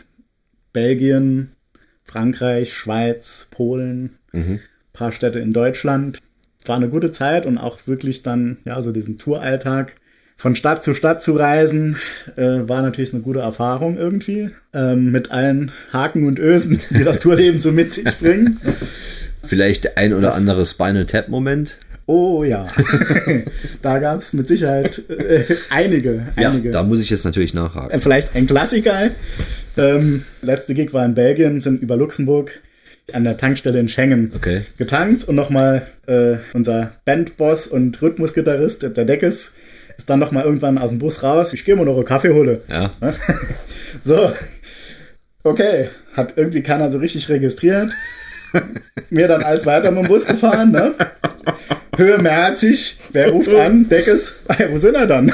Belgien, 0.74 1.54
Frankreich, 2.08 2.74
Schweiz, 2.74 3.48
Polen, 3.52 4.18
paar 4.94 5.12
Städte 5.12 5.40
in 5.40 5.54
Deutschland. 5.54 6.20
War 6.66 6.76
eine 6.78 6.90
gute 6.90 7.12
Zeit 7.12 7.46
und 7.46 7.58
auch 7.58 7.80
wirklich 7.86 8.24
dann, 8.24 8.58
ja, 8.66 8.82
so 8.82 8.92
diesen 8.92 9.18
Touralltag 9.18 9.94
von 10.36 10.56
Stadt 10.56 10.84
zu 10.84 10.94
Stadt 10.94 11.22
zu 11.22 11.34
reisen, 11.34 11.98
äh, 12.36 12.68
war 12.68 12.82
natürlich 12.84 13.12
eine 13.14 13.24
gute 13.24 13.40
Erfahrung 13.40 13.98
irgendwie. 13.98 14.50
Ähm, 14.74 15.12
mit 15.12 15.32
allen 15.32 15.72
Haken 15.92 16.28
und 16.28 16.38
Ösen, 16.40 16.80
die 16.92 17.04
das 17.04 17.20
Tourleben 17.22 17.58
so 17.58 17.72
mit 17.72 17.92
sich 17.92 18.06
bringen. 18.20 18.60
Vielleicht 19.44 19.86
der 19.86 19.98
ein 19.98 20.14
oder 20.14 20.36
andere 20.36 20.66
Spinal 20.66 21.06
Tap 21.06 21.30
Moment. 21.30 21.78
Oh 22.06 22.44
ja, 22.44 22.68
da 23.82 24.00
gab 24.00 24.20
es 24.22 24.32
mit 24.34 24.48
Sicherheit 24.48 25.02
äh, 25.10 25.44
einige, 25.70 26.28
Ja, 26.40 26.52
einige. 26.52 26.72
da 26.72 26.84
muss 26.84 27.00
ich 27.02 27.10
jetzt 27.10 27.26
natürlich 27.26 27.54
nachhaken. 27.54 27.92
Äh, 27.92 28.00
Vielleicht 28.00 28.36
ein 28.36 28.46
Klassiker. 28.48 29.10
Ähm, 29.78 30.24
letzte 30.42 30.74
Gig 30.74 30.94
war 30.94 31.06
in 31.06 31.14
Belgien, 31.16 31.60
sind 31.60 31.82
über 31.82 31.96
Luxemburg 31.98 32.52
an 33.14 33.24
der 33.24 33.38
Tankstelle 33.38 33.80
in 33.80 33.88
Schengen 33.90 34.34
Okay. 34.36 34.64
getankt 34.78 35.24
und 35.26 35.36
nochmal 35.36 35.88
äh, 36.08 36.38
unser 36.54 36.92
Bandboss 37.06 37.68
und 37.68 38.02
Rhythmusgitarrist, 38.02 38.84
der 38.84 39.06
Deckes, 39.06 39.54
ist 39.98 40.10
dann 40.10 40.20
nochmal 40.20 40.44
irgendwann 40.44 40.78
aus 40.78 40.90
dem 40.90 41.00
Bus 41.00 41.24
raus. 41.24 41.54
Ich 41.54 41.64
gehe 41.66 41.76
mal 41.76 41.86
noch 41.86 41.96
einen 41.96 42.06
Kaffee 42.06 42.30
hole. 42.34 42.62
Ja. 42.70 42.92
So, 44.04 44.32
okay, 45.44 45.88
hat 46.14 46.34
irgendwie 46.36 46.62
keiner 46.62 46.92
so 46.92 46.98
richtig 46.98 47.30
registriert. 47.30 47.90
Mir 49.10 49.28
dann 49.28 49.44
als 49.44 49.66
weiter 49.66 49.92
mit 49.92 50.04
dem 50.04 50.08
Bus 50.08 50.26
gefahren, 50.26 50.72
ne? 50.72 50.94
Höhe 51.96 52.18
Merzig, 52.18 52.98
wer 53.14 53.30
ruft 53.30 53.54
an? 53.54 53.88
Deckes, 53.90 54.42
ah, 54.50 54.56
wo 54.70 54.78
sind 54.78 54.96
er 54.96 55.08
dann? 55.08 55.32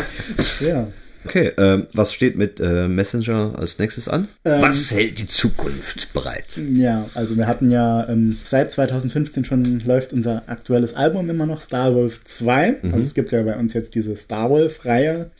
ja. 0.60 0.88
Okay, 1.26 1.52
ähm, 1.58 1.86
was 1.92 2.14
steht 2.14 2.36
mit 2.36 2.60
äh, 2.60 2.88
Messenger 2.88 3.54
als 3.58 3.78
nächstes 3.78 4.08
an? 4.08 4.28
Ähm, 4.44 4.62
was 4.62 4.90
hält 4.90 5.18
die 5.18 5.26
Zukunft 5.26 6.12
bereit? 6.14 6.58
Ja, 6.72 7.08
also 7.14 7.36
wir 7.36 7.46
hatten 7.46 7.70
ja 7.70 8.08
ähm, 8.08 8.38
seit 8.42 8.72
2015 8.72 9.44
schon 9.44 9.80
läuft 9.80 10.12
unser 10.14 10.44
aktuelles 10.48 10.94
Album 10.94 11.28
immer 11.28 11.44
noch 11.46 11.60
Starwolf 11.60 12.24
2. 12.24 12.76
Mhm. 12.82 12.94
Also 12.94 13.04
es 13.04 13.14
gibt 13.14 13.32
ja 13.32 13.42
bei 13.42 13.56
uns 13.56 13.74
jetzt 13.74 13.94
diese 13.94 14.16
Starwolf-Reihe, 14.16 15.30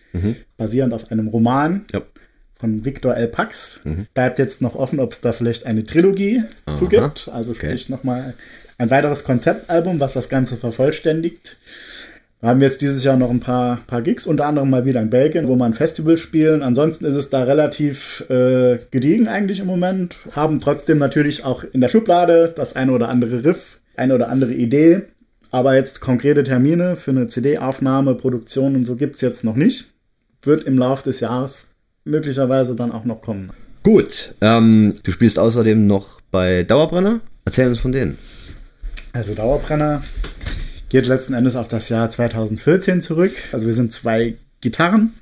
basierend 0.56 0.92
auf 0.92 1.10
einem 1.12 1.28
Roman 1.28 1.82
Ja. 1.92 2.02
von 2.58 2.84
Victor 2.84 3.14
L. 3.16 3.28
Pax. 3.28 3.80
Mhm. 3.84 4.06
Bleibt 4.12 4.38
jetzt 4.38 4.60
noch 4.60 4.74
offen, 4.74 5.00
ob 5.00 5.12
es 5.12 5.20
da 5.20 5.32
vielleicht 5.32 5.64
eine 5.66 5.84
Trilogie 5.84 6.42
zu 6.74 6.88
gibt. 6.88 7.28
Also 7.32 7.54
sprich 7.54 7.88
nochmal 7.88 8.34
ein 8.76 8.90
weiteres 8.90 9.24
Konzeptalbum, 9.24 10.00
was 10.00 10.14
das 10.14 10.28
Ganze 10.28 10.56
vervollständigt. 10.56 11.56
Wir 12.40 12.48
haben 12.48 12.62
jetzt 12.62 12.80
dieses 12.80 13.04
Jahr 13.04 13.18
noch 13.18 13.28
ein 13.28 13.40
paar, 13.40 13.80
paar 13.86 14.00
Gigs, 14.00 14.26
unter 14.26 14.46
anderem 14.46 14.70
mal 14.70 14.86
wieder 14.86 15.02
in 15.02 15.10
Belgien, 15.10 15.46
wo 15.46 15.56
wir 15.56 15.66
ein 15.66 15.74
Festival 15.74 16.16
spielen. 16.16 16.62
Ansonsten 16.62 17.04
ist 17.04 17.16
es 17.16 17.28
da 17.28 17.42
relativ 17.42 18.24
äh, 18.30 18.78
gediegen 18.90 19.28
eigentlich 19.28 19.60
im 19.60 19.66
Moment. 19.66 20.16
Haben 20.34 20.58
trotzdem 20.58 20.96
natürlich 20.96 21.44
auch 21.44 21.64
in 21.64 21.82
der 21.82 21.90
Schublade 21.90 22.50
das 22.56 22.74
eine 22.74 22.92
oder 22.92 23.10
andere 23.10 23.44
Riff, 23.44 23.80
eine 23.94 24.14
oder 24.14 24.30
andere 24.30 24.54
Idee. 24.54 25.02
Aber 25.50 25.74
jetzt 25.74 26.00
konkrete 26.00 26.42
Termine 26.42 26.96
für 26.96 27.10
eine 27.10 27.28
CD-Aufnahme, 27.28 28.14
Produktion 28.14 28.74
und 28.74 28.86
so 28.86 28.96
gibt's 28.96 29.20
jetzt 29.20 29.44
noch 29.44 29.56
nicht. 29.56 29.92
Wird 30.40 30.64
im 30.64 30.78
Laufe 30.78 31.04
des 31.04 31.20
Jahres 31.20 31.64
möglicherweise 32.06 32.74
dann 32.74 32.90
auch 32.90 33.04
noch 33.04 33.20
kommen. 33.20 33.52
Gut, 33.82 34.34
ähm, 34.40 34.94
du 35.02 35.12
spielst 35.12 35.38
außerdem 35.38 35.86
noch 35.86 36.22
bei 36.30 36.62
Dauerbrenner. 36.62 37.20
Erzähl 37.44 37.68
uns 37.68 37.80
von 37.80 37.92
denen. 37.92 38.16
Also 39.12 39.34
Dauerbrenner 39.34 40.02
geht 40.90 41.06
letzten 41.06 41.32
Endes 41.32 41.56
auf 41.56 41.68
das 41.68 41.88
Jahr 41.88 42.10
2014 42.10 43.00
zurück. 43.00 43.32
Also 43.52 43.66
wir 43.66 43.74
sind 43.74 43.92
zwei 43.92 44.34
Gitarren, 44.60 45.14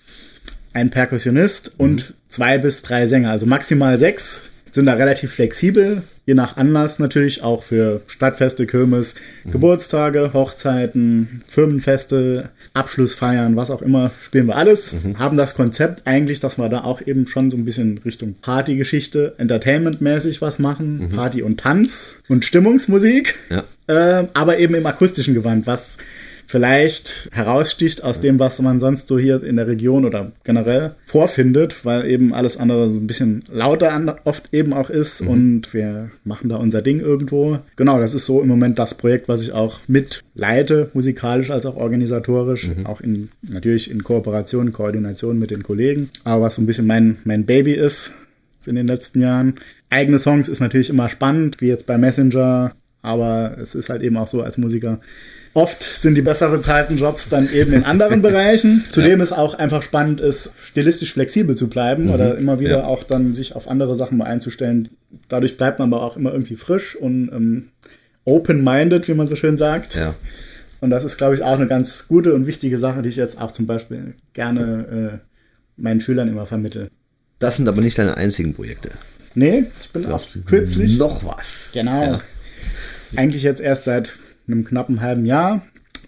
ein 0.73 0.91
Perkussionist 0.91 1.73
und 1.79 2.15
zwei 2.29 2.59
bis 2.59 2.83
drei 2.83 3.07
Sänger, 3.07 3.31
also 3.31 3.47
maximal 3.47 3.99
sechs. 3.99 4.51
Sind 4.79 4.87
da 4.87 4.93
relativ 4.93 5.33
flexibel, 5.33 6.03
je 6.25 6.35
nach 6.35 6.57
Anlass 6.57 7.01
natürlich 7.01 7.43
auch 7.43 7.65
für 7.65 8.01
Stadtfeste, 8.07 8.65
Kirmes, 8.65 9.17
Geburtstage, 9.51 10.31
Hochzeiten, 10.33 11.43
Firmenfeste, 11.49 12.51
Abschlussfeiern, 12.75 13.57
was 13.57 13.73
auch 13.73 13.83
immer, 13.83 14.13
spielen 14.25 14.47
wir 14.47 14.55
alles. 14.55 14.95
Haben 15.19 15.37
das 15.37 15.57
Konzept 15.57 16.07
eigentlich, 16.07 16.39
dass 16.39 16.59
wir 16.59 16.69
da 16.69 16.85
auch 16.85 17.01
eben 17.05 17.27
schon 17.27 17.51
so 17.51 17.57
ein 17.57 17.65
bisschen 17.65 17.99
Richtung 18.05 18.37
Partygeschichte, 18.41 19.35
Entertainment-mäßig 19.39 20.41
was 20.43 20.61
machen, 20.61 21.09
Party 21.13 21.43
und 21.43 21.59
Tanz 21.59 22.15
und 22.29 22.45
Stimmungsmusik 22.45 23.35
Ja. 23.51 23.65
äh, 23.89 24.29
aber 24.33 24.59
eben 24.61 24.77
im 24.77 24.87
akustischen 24.87 25.35
Gewand, 25.35 25.67
was 25.67 25.99
vielleicht 26.49 27.29
heraussticht 27.33 28.03
aus 28.03 28.21
dem, 28.21 28.39
was 28.39 28.59
man 28.61 28.81
sonst 28.81 29.07
so 29.07 29.19
hier 29.19 29.45
in 29.45 29.57
der 29.57 29.69
Region 29.69 30.07
oder 30.07 30.33
generell 30.45 30.95
vorfindet, 31.05 31.85
weil 31.85 32.07
eben 32.07 32.33
alles 32.33 32.57
andere 32.57 32.89
so 32.89 32.99
ein 32.99 33.07
bisschen 33.07 33.45
lauter 33.53 33.89
oft 34.25 34.55
eben 34.55 34.73
auch 34.73 34.89
ist 34.89 35.21
mhm. 35.21 35.29
und 35.29 35.75
wir 35.75 36.11
machen 36.25 36.49
da 36.49 36.57
unser 36.57 36.81
Ding 36.81 37.01
irgendwo. 37.01 37.59
Genau, 37.77 38.01
das 38.01 38.15
ist 38.15 38.25
so 38.25 38.41
im 38.41 38.49
Moment 38.49 38.79
das 38.79 38.95
Projekt, 38.95 39.29
was 39.29 39.43
ich 39.43 39.53
auch 39.53 39.81
mit 39.89 40.23
leite, 40.35 40.91
musikalisch 40.95 41.51
als 41.51 41.67
auch 41.67 41.77
organisatorisch, 41.77 42.69
mhm. 42.69 42.87
auch 42.87 43.03
in, 43.03 43.29
natürlich 43.43 43.91
in 43.91 44.03
Kooperation, 44.03 44.73
Koordination 44.73 45.39
mit 45.39 45.51
den 45.51 45.63
Kollegen, 45.63 46.09
aber 46.25 46.45
was 46.45 46.55
so 46.55 46.63
ein 46.63 46.67
bisschen 46.67 46.87
mein, 46.87 47.19
mein 47.25 47.45
Baby 47.45 47.75
ist 47.75 48.11
in 48.67 48.75
den 48.75 48.87
letzten 48.87 49.21
Jahren. 49.21 49.57
Eigene 49.91 50.19
Songs 50.19 50.49
ist 50.49 50.61
natürlich 50.61 50.89
immer 50.89 51.11
spannend, 51.11 51.61
wie 51.61 51.69
jetzt 51.69 51.87
bei 51.87 51.99
Messenger, 51.99 52.73
aber 53.09 53.57
es 53.61 53.75
ist 53.75 53.89
halt 53.89 54.03
eben 54.03 54.17
auch 54.19 54.29
so 54.29 54.43
als 54.43 54.59
Musiker. 54.59 55.01
Oft 55.55 55.83
sind 55.83 56.15
die 56.15 56.23
besser 56.23 56.51
bezahlten 56.51 56.99
Jobs 56.99 57.31
dann 57.31 57.51
eben 57.51 57.73
in 57.73 57.85
anderen 57.85 58.21
Bereichen. 58.29 58.85
Zudem 58.91 59.19
ja. 59.19 59.25
es 59.25 59.33
auch 59.33 59.55
einfach 59.55 59.83
spannend 59.83 60.21
ist, 60.21 60.53
stilistisch 60.61 61.15
flexibel 61.15 61.57
zu 61.57 61.69
bleiben 61.69 62.05
mhm. 62.05 62.11
oder 62.11 62.37
immer 62.37 62.61
wieder 62.61 62.79
ja. 62.79 62.85
auch 62.85 63.03
dann 63.03 63.33
sich 63.33 63.57
auf 63.57 63.69
andere 63.69 63.97
Sachen 63.97 64.19
mal 64.19 64.27
einzustellen. 64.27 64.91
Dadurch 65.29 65.57
bleibt 65.57 65.79
man 65.79 65.93
aber 65.93 66.03
auch 66.03 66.17
immer 66.19 66.33
irgendwie 66.33 66.57
frisch 66.57 66.95
und 66.97 67.31
ähm, 67.33 67.69
open-minded, 68.25 69.09
wie 69.09 69.15
man 69.15 69.27
so 69.27 69.37
schön 69.37 69.57
sagt. 69.57 69.95
Ja. 69.95 70.15
Und 70.81 70.91
das 70.91 71.03
ist, 71.03 71.17
glaube 71.17 71.35
ich, 71.35 71.43
auch 71.43 71.59
eine 71.59 71.67
ganz 71.67 72.07
gute 72.09 72.35
und 72.35 72.47
wichtige 72.47 72.79
Sache, 72.79 73.01
die 73.01 73.09
ich 73.09 73.17
jetzt 73.17 73.41
auch 73.41 73.51
zum 73.51 73.67
Beispiel 73.67 74.15
gerne 74.35 75.21
äh, 75.25 75.81
meinen 75.81 76.03
Schülern 76.03 76.29
immer 76.29 76.45
vermittle. 76.45 76.89
Das 77.39 77.57
sind 77.57 77.69
aber 77.69 77.81
nicht 77.81 77.99
deine 77.99 78.17
einzigen 78.17 78.53
Projekte. 78.53 78.91
Nee, 79.35 79.65
ich 79.81 79.91
bin 79.91 80.07
auch 80.07 80.25
kürzlich. 80.47 80.99
Noch 80.99 81.25
was. 81.25 81.71
Genau. 81.73 82.03
Ja. 82.03 82.21
Eigentlich 83.17 83.43
jetzt 83.43 83.61
erst 83.61 83.85
seit 83.85 84.15
einem 84.47 84.65
knappen 84.65 85.01
halben 85.01 85.27
Jahr 85.27 85.63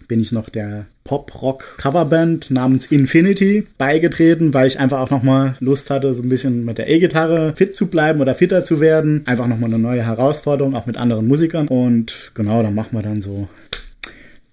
bin 0.07 0.19
ich 0.19 0.33
noch 0.33 0.49
der 0.49 0.87
Pop-Rock-Coverband 1.05 2.51
namens 2.51 2.87
Infinity 2.87 3.65
beigetreten, 3.77 4.53
weil 4.53 4.67
ich 4.67 4.77
einfach 4.77 4.99
auch 4.99 5.09
nochmal 5.09 5.55
Lust 5.61 5.89
hatte, 5.89 6.13
so 6.13 6.21
ein 6.21 6.27
bisschen 6.27 6.65
mit 6.65 6.77
der 6.77 6.89
E-Gitarre 6.89 7.53
fit 7.55 7.77
zu 7.77 7.87
bleiben 7.87 8.19
oder 8.19 8.35
fitter 8.35 8.65
zu 8.65 8.81
werden. 8.81 9.23
Einfach 9.25 9.47
nochmal 9.47 9.69
eine 9.69 9.79
neue 9.79 10.05
Herausforderung, 10.05 10.75
auch 10.75 10.85
mit 10.85 10.97
anderen 10.97 11.29
Musikern. 11.29 11.69
Und 11.69 12.31
genau, 12.33 12.61
dann 12.61 12.75
machen 12.75 12.97
wir 12.97 13.03
dann 13.03 13.21
so 13.21 13.47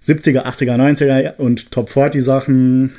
70er, 0.00 0.44
80er, 0.44 0.76
90er 0.76 1.36
und 1.38 1.72
Top 1.72 1.90
40 1.90 2.22
Sachen 2.22 2.92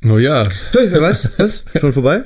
Oh 0.06 0.18
ja. 0.18 0.50
Hey, 0.72 0.92
was? 1.02 1.30
Was? 1.38 1.64
Schon 1.80 1.94
vorbei? 1.94 2.24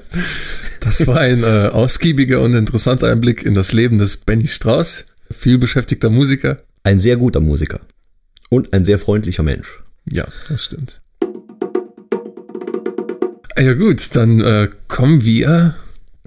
Das 0.80 1.06
war 1.08 1.20
ein 1.20 1.44
äh, 1.44 1.70
ausgiebiger 1.72 2.42
und 2.42 2.54
interessanter 2.54 3.12
Einblick 3.12 3.44
in 3.44 3.56
das 3.56 3.74
Leben 3.74 3.98
des 3.98 4.18
Benny 4.18 4.48
Strauß, 4.48 5.06
viel 5.32 5.58
beschäftigter 5.58 6.10
Musiker. 6.10 6.64
Ein 6.84 7.00
sehr 7.00 7.18
guter 7.18 7.40
Musiker. 7.40 7.82
Und 8.50 8.74
ein 8.74 8.84
sehr 8.84 9.00
freundlicher 9.00 9.44
Mensch. 9.44 9.82
Ja, 10.10 10.26
das 10.50 10.66
stimmt. 10.66 11.02
Ja 13.62 13.76
gut, 13.76 14.16
dann 14.16 14.42
äh, 14.42 14.70
kommen 14.88 15.24
wir 15.24 15.76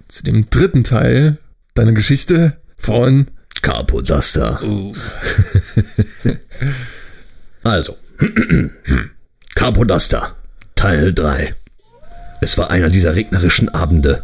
zu 0.07 0.23
dem 0.23 0.49
dritten 0.51 0.85
Teil 0.85 1.39
deiner 1.75 1.91
Geschichte 1.91 2.59
von 2.79 3.27
Capo 3.61 4.03
Duster. 4.03 4.63
Uh. 4.63 4.95
also, 7.65 7.97
Capo 9.57 9.83
Duster, 9.85 10.37
Teil 10.77 11.13
3. 11.13 11.57
Es 12.41 12.57
war 12.57 12.71
einer 12.71 12.89
dieser 12.89 13.17
regnerischen 13.17 13.69
Abende. 13.69 14.23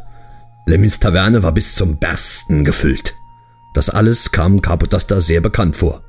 Lemmins 0.67 1.01
Taverne 1.01 1.43
war 1.43 1.53
bis 1.53 1.75
zum 1.75 1.99
Bersten 1.99 2.63
gefüllt. 2.63 3.15
Das 3.75 3.91
alles 3.91 4.31
kam 4.31 4.63
Capo 4.63 4.87
Duster 4.87 5.21
sehr 5.21 5.41
bekannt 5.41 5.77
vor. 5.77 6.05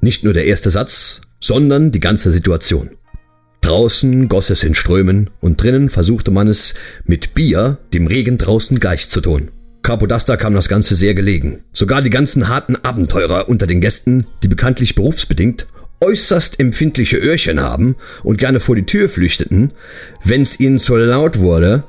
Nicht 0.00 0.24
nur 0.24 0.34
der 0.34 0.46
erste 0.46 0.72
Satz, 0.72 1.20
sondern 1.38 1.92
die 1.92 2.00
ganze 2.00 2.32
Situation. 2.32 2.90
Draußen 3.66 4.28
goss 4.28 4.50
es 4.50 4.62
in 4.62 4.76
Strömen 4.76 5.28
und 5.40 5.60
drinnen 5.60 5.90
versuchte 5.90 6.30
man 6.30 6.46
es 6.46 6.74
mit 7.04 7.34
Bier 7.34 7.78
dem 7.92 8.06
Regen 8.06 8.38
draußen 8.38 8.78
gleich 8.78 9.08
zu 9.08 9.20
tun. 9.20 9.48
Capodasta 9.82 10.36
kam 10.36 10.54
das 10.54 10.68
Ganze 10.68 10.94
sehr 10.94 11.14
gelegen. 11.14 11.64
Sogar 11.72 12.00
die 12.00 12.10
ganzen 12.10 12.46
harten 12.46 12.76
Abenteurer 12.76 13.48
unter 13.48 13.66
den 13.66 13.80
Gästen, 13.80 14.24
die 14.44 14.46
bekanntlich 14.46 14.94
berufsbedingt 14.94 15.66
äußerst 16.00 16.60
empfindliche 16.60 17.16
Öhrchen 17.16 17.58
haben 17.58 17.96
und 18.22 18.38
gerne 18.38 18.60
vor 18.60 18.76
die 18.76 18.86
Tür 18.86 19.08
flüchteten, 19.08 19.72
wenn's 20.22 20.60
ihnen 20.60 20.78
zu 20.78 20.94
laut 20.94 21.40
wurde, 21.40 21.82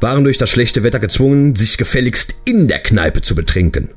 waren 0.00 0.24
durch 0.24 0.38
das 0.38 0.48
schlechte 0.48 0.82
Wetter 0.82 0.98
gezwungen, 0.98 1.56
sich 1.56 1.76
gefälligst 1.76 2.36
in 2.46 2.68
der 2.68 2.78
Kneipe 2.78 3.20
zu 3.20 3.34
betrinken. 3.34 3.90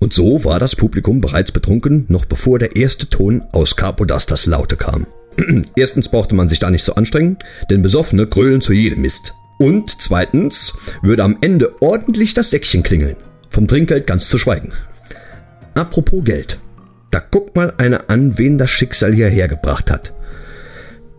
Und 0.00 0.12
so 0.12 0.44
war 0.44 0.60
das 0.60 0.76
Publikum 0.76 1.22
bereits 1.22 1.50
betrunken, 1.50 2.04
noch 2.08 2.26
bevor 2.26 2.58
der 2.58 2.76
erste 2.76 3.08
Ton 3.08 3.40
aus 3.52 3.74
Capodastas 3.74 4.44
Laute 4.44 4.76
kam. 4.76 5.06
Erstens 5.76 6.08
brauchte 6.08 6.34
man 6.34 6.48
sich 6.48 6.58
da 6.58 6.70
nicht 6.70 6.84
so 6.84 6.94
anstrengen, 6.94 7.38
denn 7.70 7.82
Besoffene 7.82 8.26
grölen 8.26 8.60
zu 8.60 8.72
jedem 8.72 9.02
Mist. 9.02 9.34
Und 9.58 10.00
zweitens 10.00 10.74
würde 11.02 11.22
am 11.22 11.38
Ende 11.40 11.74
ordentlich 11.80 12.34
das 12.34 12.50
Säckchen 12.50 12.82
klingeln. 12.82 13.16
Vom 13.48 13.68
Trinkgeld 13.68 14.06
ganz 14.06 14.28
zu 14.28 14.38
schweigen. 14.38 14.72
Apropos 15.74 16.24
Geld. 16.24 16.58
Da 17.10 17.20
guckt 17.20 17.54
mal 17.54 17.74
einer 17.76 18.08
an, 18.08 18.38
wen 18.38 18.58
das 18.58 18.70
Schicksal 18.70 19.12
hierher 19.12 19.48
gebracht 19.48 19.90
hat. 19.90 20.12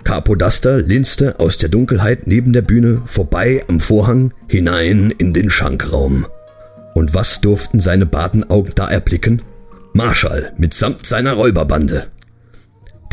Capodaster 0.04 0.82
linste 0.82 1.39
aus 1.39 1.58
der 1.58 1.69
Dunkelheit 1.69 2.28
neben 2.28 2.52
der 2.52 2.62
Bühne 2.62 3.02
vorbei 3.06 3.63
am 3.67 3.80
Vorhang 3.80 4.34
hinein 4.47 5.13
in 5.17 5.34
den 5.34 5.49
Schankraum. 5.49 6.26
Und 6.93 7.13
was 7.13 7.41
durften 7.41 7.80
seine 7.80 8.06
Badenaugen 8.06 8.73
da 8.76 8.89
erblicken? 8.89 9.41
Marschall 9.93 10.54
mitsamt 10.58 11.06
seiner 11.06 11.34
Räuberbande. 11.34 12.08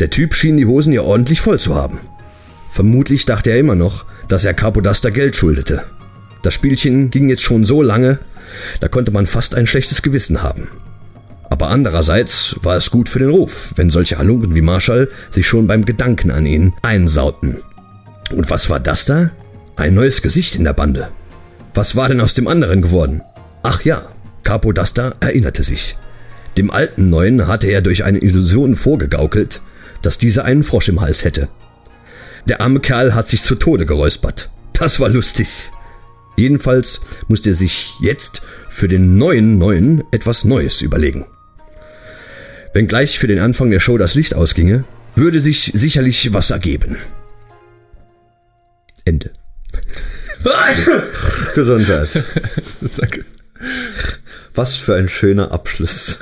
Der 0.01 0.09
Typ 0.09 0.33
schien 0.33 0.57
die 0.57 0.65
Hosen 0.65 0.93
ja 0.93 1.03
ordentlich 1.03 1.41
voll 1.41 1.59
zu 1.59 1.75
haben. 1.75 1.99
Vermutlich 2.71 3.27
dachte 3.27 3.51
er 3.51 3.59
immer 3.59 3.75
noch, 3.75 4.05
dass 4.27 4.43
er 4.43 4.55
Capodaster 4.55 5.11
Geld 5.11 5.35
schuldete. 5.35 5.83
Das 6.41 6.55
Spielchen 6.55 7.11
ging 7.11 7.29
jetzt 7.29 7.43
schon 7.43 7.65
so 7.65 7.83
lange, 7.83 8.17
da 8.79 8.87
konnte 8.87 9.11
man 9.11 9.27
fast 9.27 9.53
ein 9.53 9.67
schlechtes 9.67 10.01
Gewissen 10.01 10.41
haben. 10.41 10.69
Aber 11.51 11.69
andererseits 11.69 12.55
war 12.63 12.77
es 12.77 12.89
gut 12.89 13.09
für 13.09 13.19
den 13.19 13.29
Ruf, 13.29 13.73
wenn 13.75 13.91
solche 13.91 14.17
Halunken 14.17 14.55
wie 14.55 14.63
Marshall 14.63 15.07
sich 15.29 15.45
schon 15.45 15.67
beim 15.67 15.85
Gedanken 15.85 16.31
an 16.31 16.47
ihn 16.47 16.73
einsauten. 16.81 17.57
Und 18.31 18.49
was 18.49 18.71
war 18.71 18.79
das 18.79 19.05
da? 19.05 19.29
Ein 19.75 19.93
neues 19.93 20.23
Gesicht 20.23 20.55
in 20.55 20.63
der 20.63 20.73
Bande. 20.73 21.09
Was 21.75 21.95
war 21.95 22.09
denn 22.09 22.21
aus 22.21 22.33
dem 22.33 22.47
anderen 22.47 22.81
geworden? 22.81 23.21
Ach 23.61 23.83
ja, 23.83 24.07
Capodaster 24.41 25.13
erinnerte 25.19 25.61
sich. 25.61 25.95
Dem 26.57 26.71
alten 26.71 27.11
Neuen 27.11 27.45
hatte 27.45 27.67
er 27.67 27.81
durch 27.81 28.03
eine 28.03 28.17
Illusion 28.17 28.75
vorgegaukelt, 28.75 29.61
dass 30.01 30.17
dieser 30.17 30.45
einen 30.45 30.63
Frosch 30.63 30.89
im 30.89 31.01
Hals 31.01 31.23
hätte. 31.23 31.49
Der 32.47 32.61
arme 32.61 32.79
Kerl 32.79 33.13
hat 33.13 33.29
sich 33.29 33.43
zu 33.43 33.55
Tode 33.55 33.85
geräuspert. 33.85 34.49
Das 34.73 34.99
war 34.99 35.09
lustig. 35.09 35.71
Jedenfalls 36.37 37.01
musste 37.27 37.49
er 37.51 37.55
sich 37.55 37.93
jetzt 38.01 38.41
für 38.69 38.87
den 38.87 39.17
neuen 39.17 39.57
Neuen 39.57 40.03
etwas 40.11 40.43
Neues 40.43 40.81
überlegen. 40.81 41.25
Wenn 42.73 42.87
gleich 42.87 43.19
für 43.19 43.27
den 43.27 43.39
Anfang 43.39 43.69
der 43.69 43.79
Show 43.79 43.97
das 43.97 44.15
Licht 44.15 44.33
ausginge, 44.33 44.85
würde 45.13 45.41
sich 45.41 45.71
sicherlich 45.73 46.33
was 46.33 46.51
ergeben. 46.51 46.97
Ende. 49.03 49.31
Gesundheit. 51.55 52.09
Danke. 52.97 53.25
Was 54.55 54.75
für 54.75 54.95
ein 54.95 55.09
schöner 55.09 55.51
Abschluss. 55.51 56.19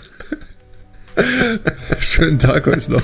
Schönen 1.99 2.39
Tag 2.39 2.67
euch 2.67 2.89
noch. 2.89 3.03